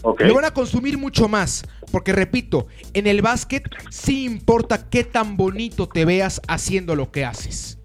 [0.03, 1.64] Lo van a consumir mucho más.
[1.91, 7.25] Porque repito, en el básquet sí importa qué tan bonito te veas haciendo lo que
[7.25, 7.79] haces.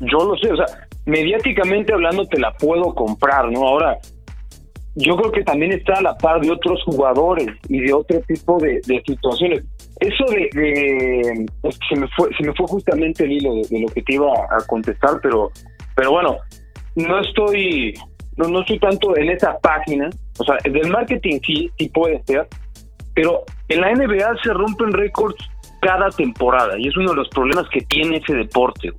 [0.00, 3.66] Yo lo sé, o sea, mediáticamente hablando te la puedo comprar, ¿no?
[3.66, 3.98] Ahora,
[4.94, 8.58] yo creo que también está a la par de otros jugadores y de otro tipo
[8.58, 9.64] de, situaciones.
[10.00, 11.46] Eso de,
[11.88, 14.66] se me fue se me fue justamente el hilo de, lo que te iba a
[14.66, 15.50] contestar, pero
[15.96, 16.36] pero bueno,
[16.96, 17.94] no estoy
[18.36, 22.46] no, no estoy tanto en esa página, o sea, del marketing sí sí puede ser,
[23.14, 25.36] pero en la NBA se rompen récords
[25.80, 28.92] cada temporada y es uno de los problemas que tiene ese deporte.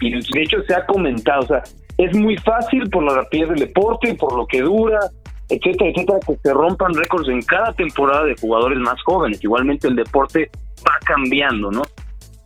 [0.00, 1.62] Y de hecho se ha comentado, o sea,
[1.98, 5.00] es muy fácil por la rapidez del deporte, por lo que dura,
[5.48, 9.42] etcétera, etcétera, que se rompan récords en cada temporada de jugadores más jóvenes.
[9.42, 10.48] Igualmente el deporte
[10.86, 11.82] va cambiando, ¿no?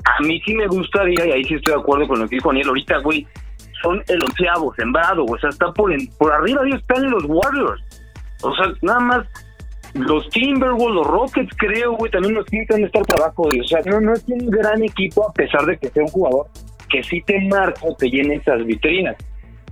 [0.04, 2.48] A mí sí me gustaría, y ahí sí estoy de acuerdo con lo que dijo
[2.48, 3.26] Daniel, ahorita, güey,
[3.82, 7.82] son el onceavo sembrado, o sea, está por, por arriba de están los Warriors.
[8.42, 9.26] O sea, nada más
[9.92, 13.42] los Timberwolves, los Rockets, creo, güey, también nos pintan estar trabajo.
[13.42, 16.46] O sea, no, no es un gran equipo a pesar de que sea un jugador
[16.88, 19.16] que sí te marca te llene esas vitrinas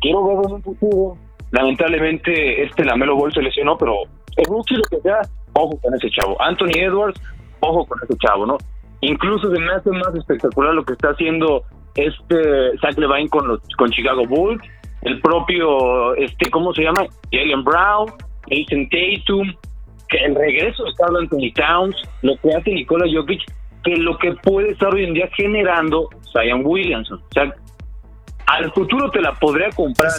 [0.00, 1.16] quiero verlo en un futuro.
[1.50, 4.02] Lamentablemente, este Lamelo Ball se lesionó, pero
[4.36, 5.20] el rookie lo que sea,
[5.54, 6.40] ojo con ese chavo.
[6.40, 7.20] Anthony Edwards,
[7.60, 8.56] ojo con ese chavo, ¿no?
[9.00, 13.60] Incluso se me hace más espectacular lo que está haciendo este Zach Levine con los
[13.76, 14.62] con Chicago Bulls,
[15.02, 17.06] el propio, este, ¿cómo se llama?
[17.32, 18.12] Jalen Brown,
[18.48, 19.52] Jason Tatum,
[20.08, 23.42] que el regreso de Carl Anthony Towns, lo que hace Nikola Jokic,
[23.82, 27.18] que lo que puede estar hoy en día generando Zion Williamson.
[27.18, 27.54] O sea,
[28.58, 30.12] al futuro te la podría comprar.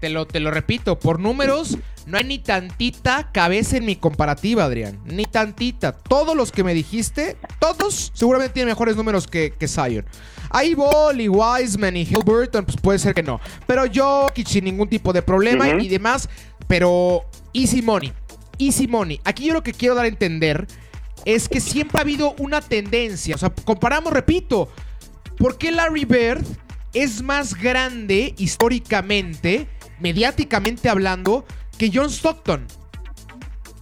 [0.00, 4.64] te lo, te lo repito, por números, no hay ni tantita cabeza en mi comparativa,
[4.64, 5.00] Adrián.
[5.04, 5.92] Ni tantita.
[5.92, 10.04] Todos los que me dijiste, todos seguramente tienen mejores números que, que Zion.
[10.50, 13.40] Ahí Ball Wiseman y Hilburton, pues puede ser que no.
[13.66, 16.28] Pero yo, sin ningún tipo de problema y demás.
[16.68, 18.12] Pero easy money.
[18.58, 19.20] Easy money.
[19.24, 20.66] Aquí yo lo que quiero dar a entender
[21.24, 23.34] es que siempre ha habido una tendencia.
[23.34, 24.68] O sea, comparamos, repito,
[25.38, 26.44] ¿por qué Larry Bird
[26.94, 29.66] es más grande históricamente,
[30.00, 31.44] mediáticamente hablando,
[31.76, 32.66] que John Stockton?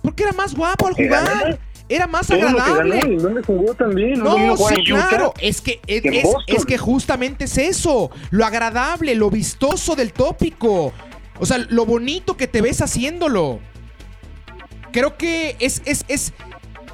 [0.03, 1.59] Porque era más guapo al jugar.
[1.89, 3.19] Era más agradable.
[3.19, 4.19] ¿Dónde jugó también?
[4.19, 5.35] No, sí, claro.
[5.41, 6.03] Es que, es,
[6.47, 8.11] es, que justamente es eso.
[8.31, 10.93] Lo agradable, lo vistoso del tópico.
[11.39, 13.61] O sea, lo bonito que te ves haciéndolo.
[14.91, 16.33] Creo que es, es, es,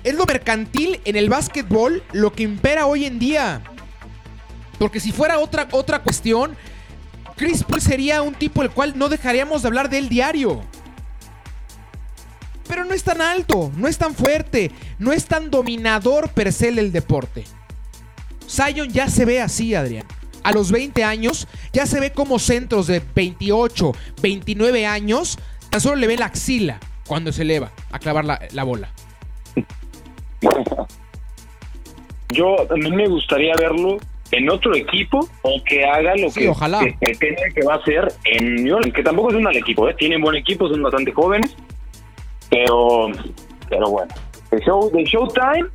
[0.03, 3.63] es lo mercantil en el básquetbol lo que impera hoy en día.
[4.79, 6.57] Porque si fuera otra, otra cuestión,
[7.37, 10.61] Chris Paul sería un tipo el cual no dejaríamos de hablar de él diario.
[12.69, 16.69] Pero no es tan alto, no es tan fuerte, no es tan dominador per se
[16.69, 17.45] el deporte.
[18.49, 20.07] Zion ya se ve así, Adrián.
[20.43, 25.39] A los 20 años ya se ve como centros de 28, 29 años,
[25.71, 28.91] tan solo le ve la axila cuando se eleva a clavar la, la bola.
[32.31, 33.97] Yo a mí me gustaría verlo
[34.31, 36.81] en otro equipo o que haga lo que, ojalá.
[36.81, 39.95] Que, que, va a hacer en New York, que tampoco es un mal equipo, ¿eh?
[39.99, 41.57] tienen buen equipo, son bastante jóvenes,
[42.51, 43.11] pero
[43.69, 44.15] pero bueno,
[44.51, 45.69] el show de Showtime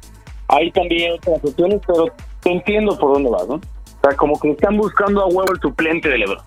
[0.47, 2.07] hay también otras opciones, pero
[2.41, 3.55] te entiendo por dónde vas, ¿no?
[3.55, 3.61] O
[4.01, 6.39] sea, como que están buscando a huevo el suplente de LeBron.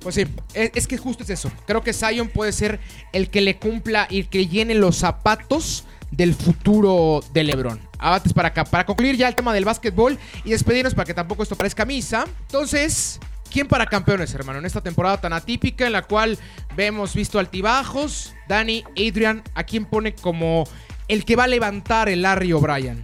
[0.00, 0.24] Pues sí,
[0.54, 1.50] es, que justo es eso.
[1.64, 2.80] Creo que Zion puede ser
[3.12, 7.91] el que le cumpla y que llene los zapatos del futuro de LeBron.
[8.02, 8.64] Abates para acá.
[8.64, 12.24] Para concluir ya el tema del básquetbol y despedirnos para que tampoco esto parezca misa.
[12.42, 14.58] Entonces, ¿quién para campeones, hermano?
[14.58, 16.38] En esta temporada tan atípica en la cual
[16.76, 18.34] vemos visto altibajos.
[18.48, 20.64] Dani, Adrian, ¿a quién pone como
[21.08, 23.02] el que va a levantar el Larry O'Brien?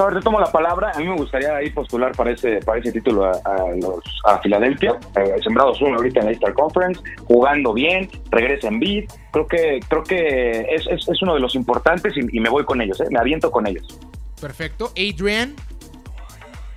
[0.00, 0.92] Ahora te tomo la palabra.
[0.94, 3.32] A mí me gustaría ahí postular para ese, para ese título a,
[3.80, 4.98] los, a Filadelfia.
[5.16, 9.12] Eh, sembrados uno ahorita en la Easter Conference, jugando bien, regresa en beat.
[9.30, 12.98] Creo que, creo que es, es, uno de los importantes y, me voy con ellos,
[13.00, 13.08] ¿eh?
[13.10, 14.00] me aviento con ellos.
[14.40, 14.90] Perfecto.
[14.96, 15.54] Adrian.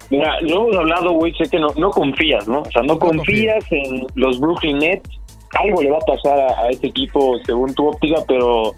[0.09, 2.61] Mira, lo hemos hablado, güey, sé que no, no confías, ¿no?
[2.61, 5.09] O sea, no confías en los Brooklyn Nets.
[5.57, 8.73] Algo le va a pasar a, a este equipo según tu óptica, pero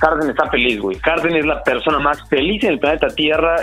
[0.00, 0.98] Harden está feliz, güey.
[0.98, 3.56] Harden es la persona más feliz en el planeta Tierra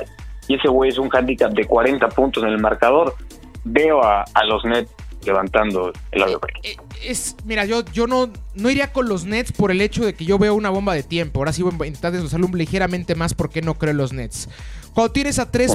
[0.47, 3.15] y ese güey es un handicap de 40 puntos en el marcador.
[3.63, 4.91] Veo a, los Nets
[5.25, 6.39] levantando el avión.
[6.63, 10.03] Eh, eh, es, mira, yo, yo no, no iría con los Nets por el hecho
[10.03, 11.39] de que yo veo una bomba de tiempo.
[11.39, 14.49] Ahora sí voy a intentar desglosarlo ligeramente más porque no creo en los Nets.
[14.93, 15.71] Cuando tienes a tres.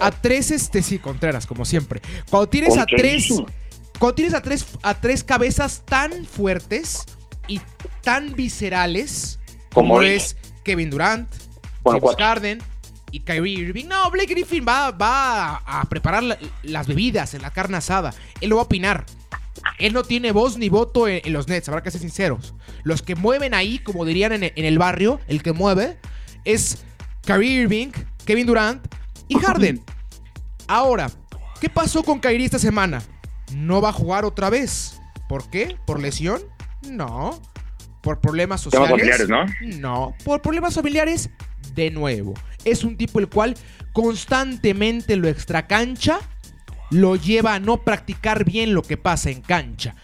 [0.00, 2.00] A tres, este, sí, Contreras, como siempre.
[2.28, 3.28] Cuando tienes a tres.
[3.98, 7.04] Cuando tienes a tres, a tres cabezas tan fuertes
[7.46, 7.60] y
[8.02, 9.38] tan viscerales
[9.72, 11.28] como es Kevin Durant,
[11.84, 12.62] James Harden
[13.10, 13.86] y Kyrie Irving.
[13.86, 18.14] No, Blake Griffin va, va a preparar las bebidas en la carne asada.
[18.40, 19.04] Él lo va a opinar.
[19.78, 22.54] Él no tiene voz ni voto en, los Nets, habrá que ser sinceros.
[22.84, 25.98] Los que mueven ahí, como dirían en, el barrio, el que mueve
[26.44, 26.84] es
[27.24, 27.88] Kyrie Irving,
[28.24, 28.86] Kevin Durant
[29.28, 29.84] y Harden.
[30.66, 31.10] Ahora,
[31.60, 33.02] ¿qué pasó con Kyrie esta semana?
[33.54, 35.00] No va a jugar otra vez.
[35.28, 35.76] ¿Por qué?
[35.86, 36.42] ¿Por lesión?
[36.88, 37.40] No.
[38.02, 38.90] ¿Por problemas sociales?
[38.90, 39.46] familiares, ¿no?
[39.78, 41.30] No, por problemas familiares,
[41.74, 42.34] de nuevo.
[42.64, 43.54] Es un tipo el cual
[43.92, 46.20] constantemente lo extracancha
[46.92, 49.96] lo lleva a no practicar bien lo que pasa en cancha.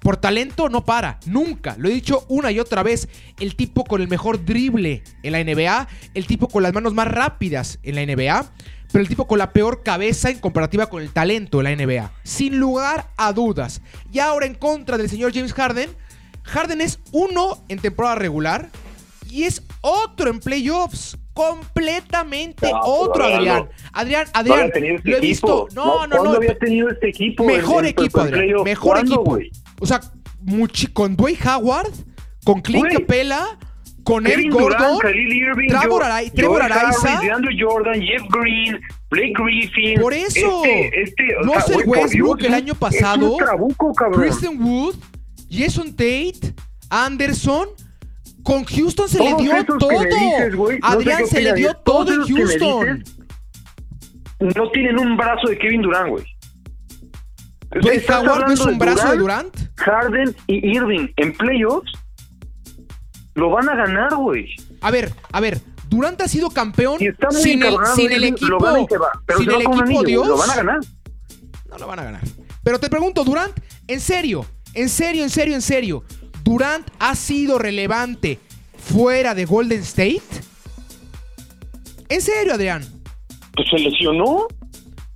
[0.00, 1.76] Por talento no para, nunca.
[1.78, 3.08] Lo he dicho una y otra vez.
[3.38, 7.06] El tipo con el mejor drible en la NBA, el tipo con las manos más
[7.06, 8.52] rápidas en la NBA,
[8.90, 12.12] pero el tipo con la peor cabeza en comparativa con el talento en la NBA.
[12.24, 13.80] Sin lugar a dudas.
[14.12, 15.90] Y ahora en contra del señor James Harden,
[16.44, 18.70] Harden es uno en temporada regular
[19.30, 21.18] y es otro en playoffs.
[21.34, 23.66] Completamente otro, Adrián.
[23.94, 25.66] Adrián, Adrián, este lo he visto.
[25.74, 26.32] No, no, no.
[26.32, 27.44] había tenido este equipo?
[27.44, 28.62] Mejor equipo, Adrián.
[28.62, 29.38] Mejor equipo.
[29.80, 30.00] O sea,
[30.92, 31.90] con Dwayne Howard,
[32.44, 33.58] con Clint Capella,
[34.04, 37.20] con Eric Gordon, Trevor, Araiza,
[37.58, 38.80] Jordan, Jeff Green,
[39.10, 40.00] Blake Griffin.
[40.00, 40.64] Por eso.
[40.64, 43.36] Este, este, no es el Westbrook el año pasado.
[44.12, 44.96] Kristen Wood.
[45.52, 46.54] Jason Tate,
[46.88, 47.68] Anderson.
[48.42, 49.90] Con Houston se le dio todo.
[50.82, 53.04] Adrián se le dio todo en Houston.
[54.40, 56.24] no tienen un brazo de Kevin Durant, güey.
[57.80, 59.56] ¿Dwight Howard no es un brazo de Durant?
[59.76, 61.92] Harden y Irving en playoffs
[63.34, 64.48] lo van a ganar, güey.
[64.80, 65.60] A ver, a ver.
[65.88, 68.88] Durant ha sido campeón sin, el, sin el, equipo.
[69.38, 70.26] sin el equipo Dios.
[70.26, 70.80] Lo van a ganar.
[71.68, 72.22] No lo van a ganar.
[72.64, 73.52] Pero te pregunto, Durant,
[73.86, 76.04] en serio, en serio, en serio, en serio.
[76.44, 78.38] Durant ha sido relevante
[78.82, 80.22] fuera de Golden State?
[82.08, 82.84] ¿En serio, Adrián?
[83.54, 84.48] Pues se lesionó.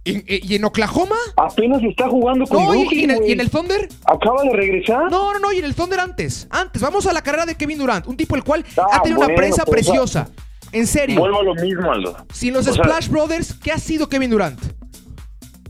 [0.05, 1.17] ¿Y, en Oklahoma?
[1.37, 3.89] Apenas está jugando con No, ¿y, en el, Thunder?
[4.05, 5.11] Acaba de regresar.
[5.11, 6.47] No, no, no, y en el Thunder antes.
[6.49, 8.07] Antes, vamos a la carrera de Kevin Durant.
[8.07, 10.31] Un tipo el cual ah, ha tenido una prensa pues, preciosa.
[10.71, 11.19] En serio.
[11.19, 12.17] Vuelvo a lo mismo, Aldo.
[12.33, 14.61] Sin los Splash Brothers, ¿qué ha sido Kevin Durant?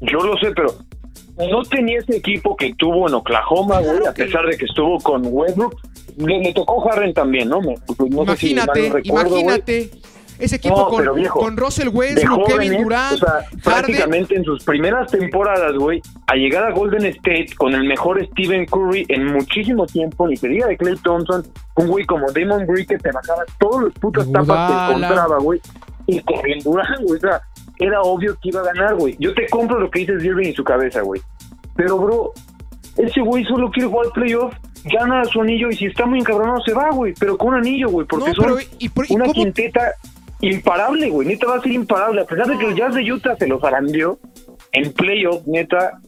[0.03, 0.77] Yo lo sé, pero
[1.39, 5.23] no tenía ese equipo que tuvo en Oklahoma, güey, a pesar de que estuvo con
[5.27, 5.77] Westbrook.
[6.17, 7.61] Le, tocó Harden también, ¿no?
[7.99, 9.91] imagínate, imagínate.
[10.39, 15.75] Ese equipo con, con, Russell Westbrook, Kevin Durant, o sea, prácticamente en sus primeras temporadas,
[15.77, 20.37] güey, a llegar a Golden State con el mejor Stephen Curry en muchísimo tiempo, ni
[20.37, 21.43] se diga de Clay Thompson,
[21.77, 25.59] un güey como Damon Green que te bajaba todos los putos tapas que encontraba, güey,
[26.07, 27.41] y Kevin Durant, güey, o sea,
[27.79, 29.17] era obvio que iba a ganar, güey.
[29.19, 31.21] Yo te compro lo que dices Irving en su cabeza, güey.
[31.75, 32.33] Pero, bro,
[32.97, 34.55] ese güey solo quiere jugar playoff
[34.87, 37.89] gana su anillo y si está muy encabronado se va, güey, pero con un anillo,
[37.91, 38.57] güey, porque son
[39.11, 39.95] una quinteta
[40.41, 43.37] imparable, güey, neta va a ser imparable, a pesar de que el Jazz de Utah
[43.37, 44.19] se los arandió
[44.73, 45.99] en playoff, neta,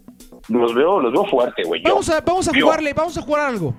[0.49, 1.83] los veo, los veo fuerte, güey.
[1.83, 3.75] Vamos a, vamos a jugarle, vamos a jugar algo.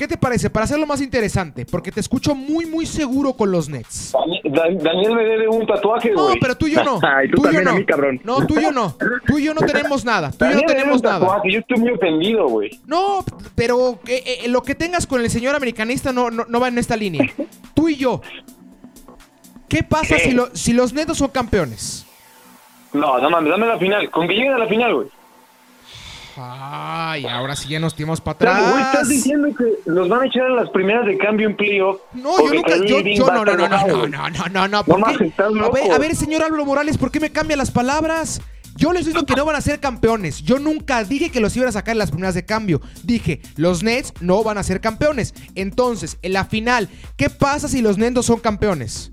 [0.00, 0.48] ¿Qué te parece?
[0.48, 4.14] Para hacerlo más interesante, porque te escucho muy, muy seguro con los Nets.
[4.44, 6.36] Daniel me debe un tatuaje, güey.
[6.36, 6.98] No, pero tú y yo no.
[7.34, 7.84] tú, y yo no.
[7.84, 8.18] cabrón.
[8.24, 8.96] No, tú y yo no.
[9.26, 10.30] Tú y yo no tenemos nada.
[10.30, 11.42] Tú y yo no tenemos nada.
[11.44, 12.80] Yo estoy muy ofendido, güey.
[12.86, 13.22] No,
[13.54, 16.96] pero eh, eh, lo que tengas con el señor americanista no, no, va en esta
[16.96, 17.30] línea.
[17.74, 18.22] Tú y yo.
[19.68, 22.06] ¿Qué pasa Si, si los Nets son campeones?
[22.94, 24.10] No, no mames, dame la final.
[24.10, 25.08] Con que lleguen a la final, güey.
[26.42, 28.62] Ay, ahora sí ya nos tiramos para atrás.
[28.62, 32.00] Pero, estás diciendo que los van a echar a las primeras de cambio en playoff.
[32.14, 32.76] No, yo nunca.
[32.76, 34.84] Yo, yo no, no, no, no, no, no, no, no, no.
[34.84, 35.32] ¿por qué?
[35.38, 38.40] A ver, a ver, señor Álvaro Morales, ¿por qué me cambia las palabras?
[38.76, 40.42] Yo les digo que no van a ser campeones.
[40.42, 42.80] Yo nunca dije que los iban a sacar en las primeras de cambio.
[43.02, 45.34] Dije, los Nets no van a ser campeones.
[45.54, 49.12] Entonces, en la final, ¿qué pasa si los Nets son campeones?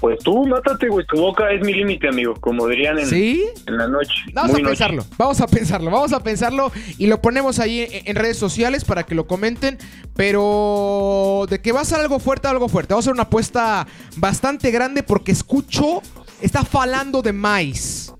[0.00, 1.04] Pues tú mátate, güey.
[1.06, 2.34] Tu boca es mi límite, amigo.
[2.40, 4.14] Como dirían en, en la noche.
[4.32, 5.04] Vamos a pensarlo.
[5.16, 5.90] Vamos a pensarlo.
[5.90, 6.72] Vamos a pensarlo.
[6.98, 9.78] Y lo ponemos ahí en, redes sociales para que lo comenten.
[10.14, 12.94] Pero de que va a ser algo fuerte, algo fuerte.
[12.94, 13.86] Vamos a hacer una apuesta
[14.16, 16.02] bastante grande porque escucho.
[16.40, 18.14] Está falando de más.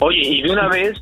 [0.00, 0.98] Oye, y de una vez,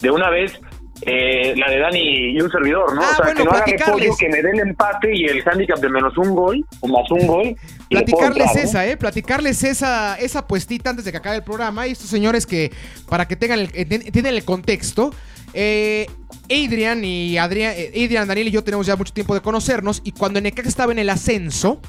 [0.00, 0.58] de una vez,
[1.04, 3.02] eh, la de Dani y un servidor, ¿no?
[3.02, 5.78] Ah, o sea, que no haga pollo, que me dé el empate y el handicap
[5.80, 7.56] de menos un gol o más un gol.
[7.90, 8.96] Platicarles esa, ¿eh?
[8.96, 11.88] Platicarles esa, esa puestita antes de que acabe el programa.
[11.88, 12.70] Y estos señores que,
[13.08, 15.12] para que tengan el, eh, tienen el contexto,
[15.54, 16.06] eh,
[16.44, 20.02] Adrian y Adrián, eh, Adrian, Daniel y yo tenemos ya mucho tiempo de conocernos.
[20.04, 21.80] Y cuando Necaxa estaba en el ascenso,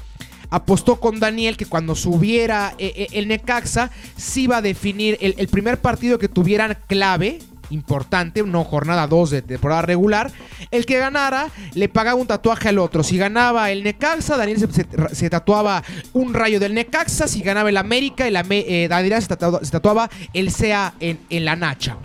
[0.50, 5.78] apostó con Daniel que cuando subiera el Necaxa, sí iba a definir el, el primer
[5.78, 7.38] partido que tuvieran clave
[7.74, 10.32] importante, no jornada 2 de temporada regular.
[10.70, 13.02] El que ganara le pagaba un tatuaje al otro.
[13.02, 14.66] Si ganaba el Necaxa, Daniel
[15.12, 17.28] se, tatuaba un rayo del Necaxa.
[17.28, 21.96] Si ganaba el América, el, eh, Daniel se tatuaba, el SEA en, la Nacha.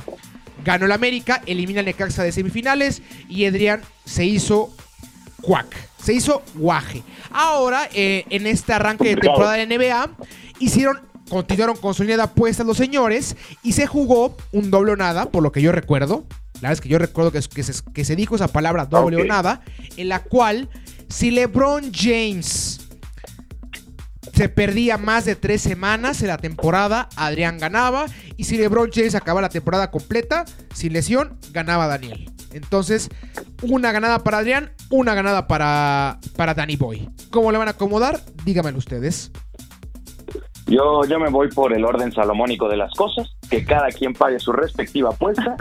[0.66, 4.74] Ganó el América, elimina el Necaxa de semifinales y Adrián se hizo
[5.42, 5.68] cuac.
[6.04, 7.04] Se hizo guaje.
[7.32, 10.10] Ahora, eh, en este arranque de temporada de NBA,
[10.60, 14.96] hicieron continuaron con su línea de apuestas los señores y se jugó un doble o
[14.98, 16.26] nada, por lo que yo recuerdo.
[16.56, 17.40] La verdad es que yo recuerdo que,
[17.94, 19.62] que, se, dijo esa palabra doble o nada,
[19.96, 20.70] en la cual
[21.08, 22.82] si LeBron James
[24.34, 28.06] se perdía más de tres semanas en la temporada, Adrián ganaba.
[28.38, 32.32] Y si LeBron James acababa la temporada completa, sin lesión, ganaba Daniel.
[32.52, 33.10] Entonces,
[33.62, 37.10] una ganada para Adrián, una ganada para, para Danny Boy.
[37.32, 38.22] ¿Cómo le van a acomodar?
[38.46, 39.32] Dígamelo ustedes.
[40.70, 44.40] Yo, yo me voy por el orden salomónico de las cosas, que cada quien pague
[44.40, 45.58] su respectiva apuesta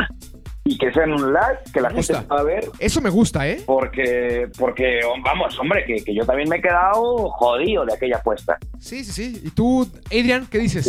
[0.65, 2.69] y que sea en un live, que la gente pueda ver.
[2.79, 3.63] Eso me gusta, ¿eh?
[3.65, 8.59] Porque, porque vamos, hombre, que, que, yo también me he quedado jodido de aquella apuesta.
[8.79, 9.41] Sí, sí, sí.
[9.45, 10.87] ¿Y tú, Adrian, qué dices?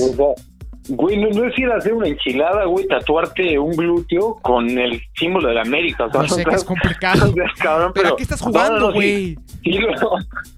[0.88, 5.00] Güey, no, no es ir a hacer una enchilada, güey, tatuarte un glúteo con el
[5.16, 6.06] símbolo de la América.
[6.06, 7.34] O sea, no sé que es complicado.
[7.62, 9.38] cabrón, pero, ¿a estás jugando, güey?
[9.64, 9.92] sí, lo,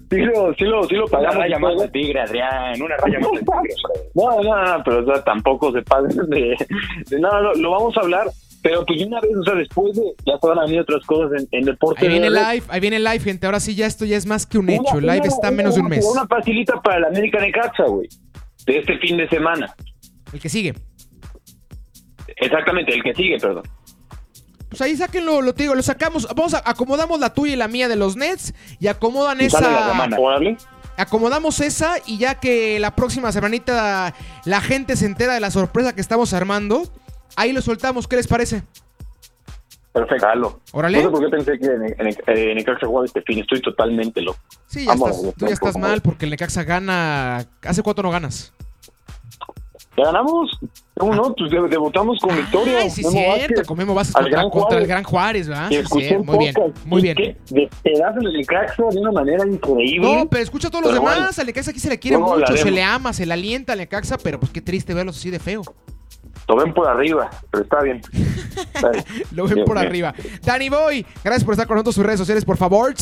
[0.09, 1.35] sí, lo, sí, lo, sí lo pagamos.
[1.35, 3.75] Una raya más de tigre, Adrián, una raya más de tigre.
[4.13, 6.57] No, no, no, pero o sea, tampoco se pasen de,
[7.09, 7.19] de...
[7.19, 8.27] No, no, lo vamos a hablar
[8.61, 11.41] pero que una vez, o sea, después de, ya se van a venir otras cosas
[11.41, 12.05] en, en deporte.
[12.05, 13.45] Ahí viene el live, ahí viene el live, gente.
[13.45, 14.99] Ahora sí, ya esto ya es más que un hecho.
[14.99, 16.05] El live está menos de un mes.
[16.05, 18.07] Una facilita para la América Necaxa, güey.
[18.65, 19.73] De este fin de semana.
[20.33, 20.73] El que sigue.
[22.37, 23.63] Exactamente, el que sigue, perdón.
[24.69, 26.27] Pues ahí sáquenlo, lo digo, lo sacamos.
[26.33, 29.59] Vamos a acomodamos la tuya y la mía de los Nets y acomodan esa.
[30.97, 34.15] acomodamos esa y ya que la próxima semanita
[34.45, 36.83] la gente se entera de la sorpresa que estamos armando,
[37.35, 38.07] ahí lo soltamos.
[38.07, 38.63] ¿Qué les parece?
[39.91, 40.61] Perfecto.
[40.71, 40.99] Órale.
[40.99, 43.39] No sé por qué pensé que en, en, en Necaxa jugaba este fin.
[43.39, 44.39] Estoy totalmente loco.
[44.67, 47.45] Sí, ya estás, tú ya estás mal porque el Necaxa gana.
[47.61, 48.53] ¿Hace cuánto no ganas?
[49.97, 50.59] Ya ganamos.
[50.97, 51.33] ¿Cómo no?
[51.33, 52.79] Pues debutamos con victoria.
[52.79, 53.63] Ay, sí, cierto.
[53.65, 55.69] Con Memo Vázquez contra, contra, el Gran Juárez, ¿verdad?
[55.69, 56.53] Sí, muy bien,
[56.85, 57.37] muy bien.
[57.49, 60.15] De pedazos de Necaxa de una manera increíble.
[60.15, 61.37] No, pero escucha a todos los demás.
[61.39, 63.79] Al Necaxa aquí se le quiere no, mucho, se le ama, se le alienta al
[63.79, 65.63] Necaxa, pero pues qué triste verlos así de feo.
[66.47, 68.01] Lo ven por arriba, pero está bien.
[69.31, 69.87] Lo ven bien, por bien.
[69.87, 70.13] arriba.
[70.43, 72.93] Danny Boy, gracias por estar con nosotros sus redes sociales, por favor.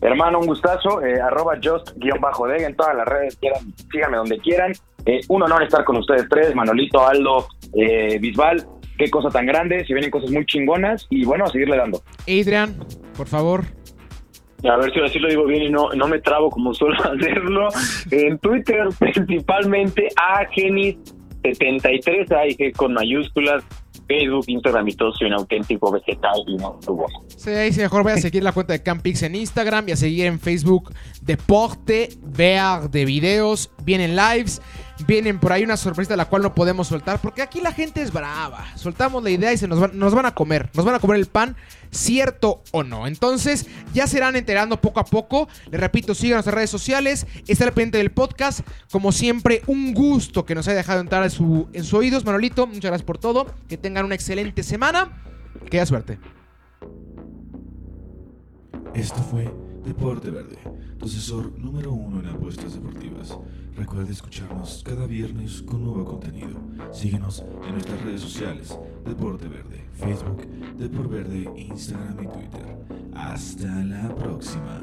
[0.00, 1.02] Hermano, un gustazo.
[1.02, 3.36] Eh, arroba just-deg en todas las redes.
[3.36, 4.72] Quieran, síganme donde quieran.
[5.08, 8.66] Eh, un honor estar con ustedes tres, Manolito, Aldo, eh, Bisbal.
[8.98, 9.82] Qué cosa tan grande.
[9.86, 11.06] Si vienen cosas muy chingonas.
[11.08, 12.02] Y bueno, a seguirle dando.
[12.24, 12.76] Adrian,
[13.16, 13.64] por favor.
[14.64, 17.68] A ver si así lo digo bien y no, no me trabo como suelo hacerlo.
[18.10, 23.64] En Twitter, principalmente, a Genis73, ahí con mayúsculas.
[24.08, 27.06] Facebook, Instagram y todo, soy un auténtico vegetal y no tuvo.
[27.36, 30.26] Sí, sí, mejor voy a seguir la cuenta de Campix en Instagram y a seguir
[30.26, 34.62] en Facebook Deporte, Ver de videos, vienen lives,
[35.06, 38.02] vienen por ahí una sorpresa de la cual no podemos soltar, porque aquí la gente
[38.02, 38.66] es brava.
[38.74, 41.18] Soltamos la idea y se nos van, nos van a comer, nos van a comer
[41.18, 41.56] el pan,
[41.90, 43.06] cierto o no.
[43.06, 45.48] Entonces, ya se irán enterando poco a poco.
[45.70, 48.60] Les repito, sigan nuestras redes sociales, está al pendiente del podcast.
[48.90, 52.66] Como siempre, un gusto que nos haya dejado entrar en su, en sus oídos, Manolito.
[52.66, 53.46] Muchas gracias por todo.
[53.68, 55.22] Que tengan una excelente semana.
[55.70, 56.18] Que haya suerte.
[58.94, 59.52] Esto fue
[59.84, 60.58] Deporte Verde,
[60.98, 63.38] tu asesor número uno en apuestas deportivas.
[63.78, 66.58] Recuerda escucharnos cada viernes con nuevo contenido.
[66.90, 70.44] Síguenos en nuestras redes sociales, Deporte Verde, Facebook,
[70.76, 72.76] Deporte Verde, Instagram y Twitter.
[73.14, 74.80] Hasta la próxima.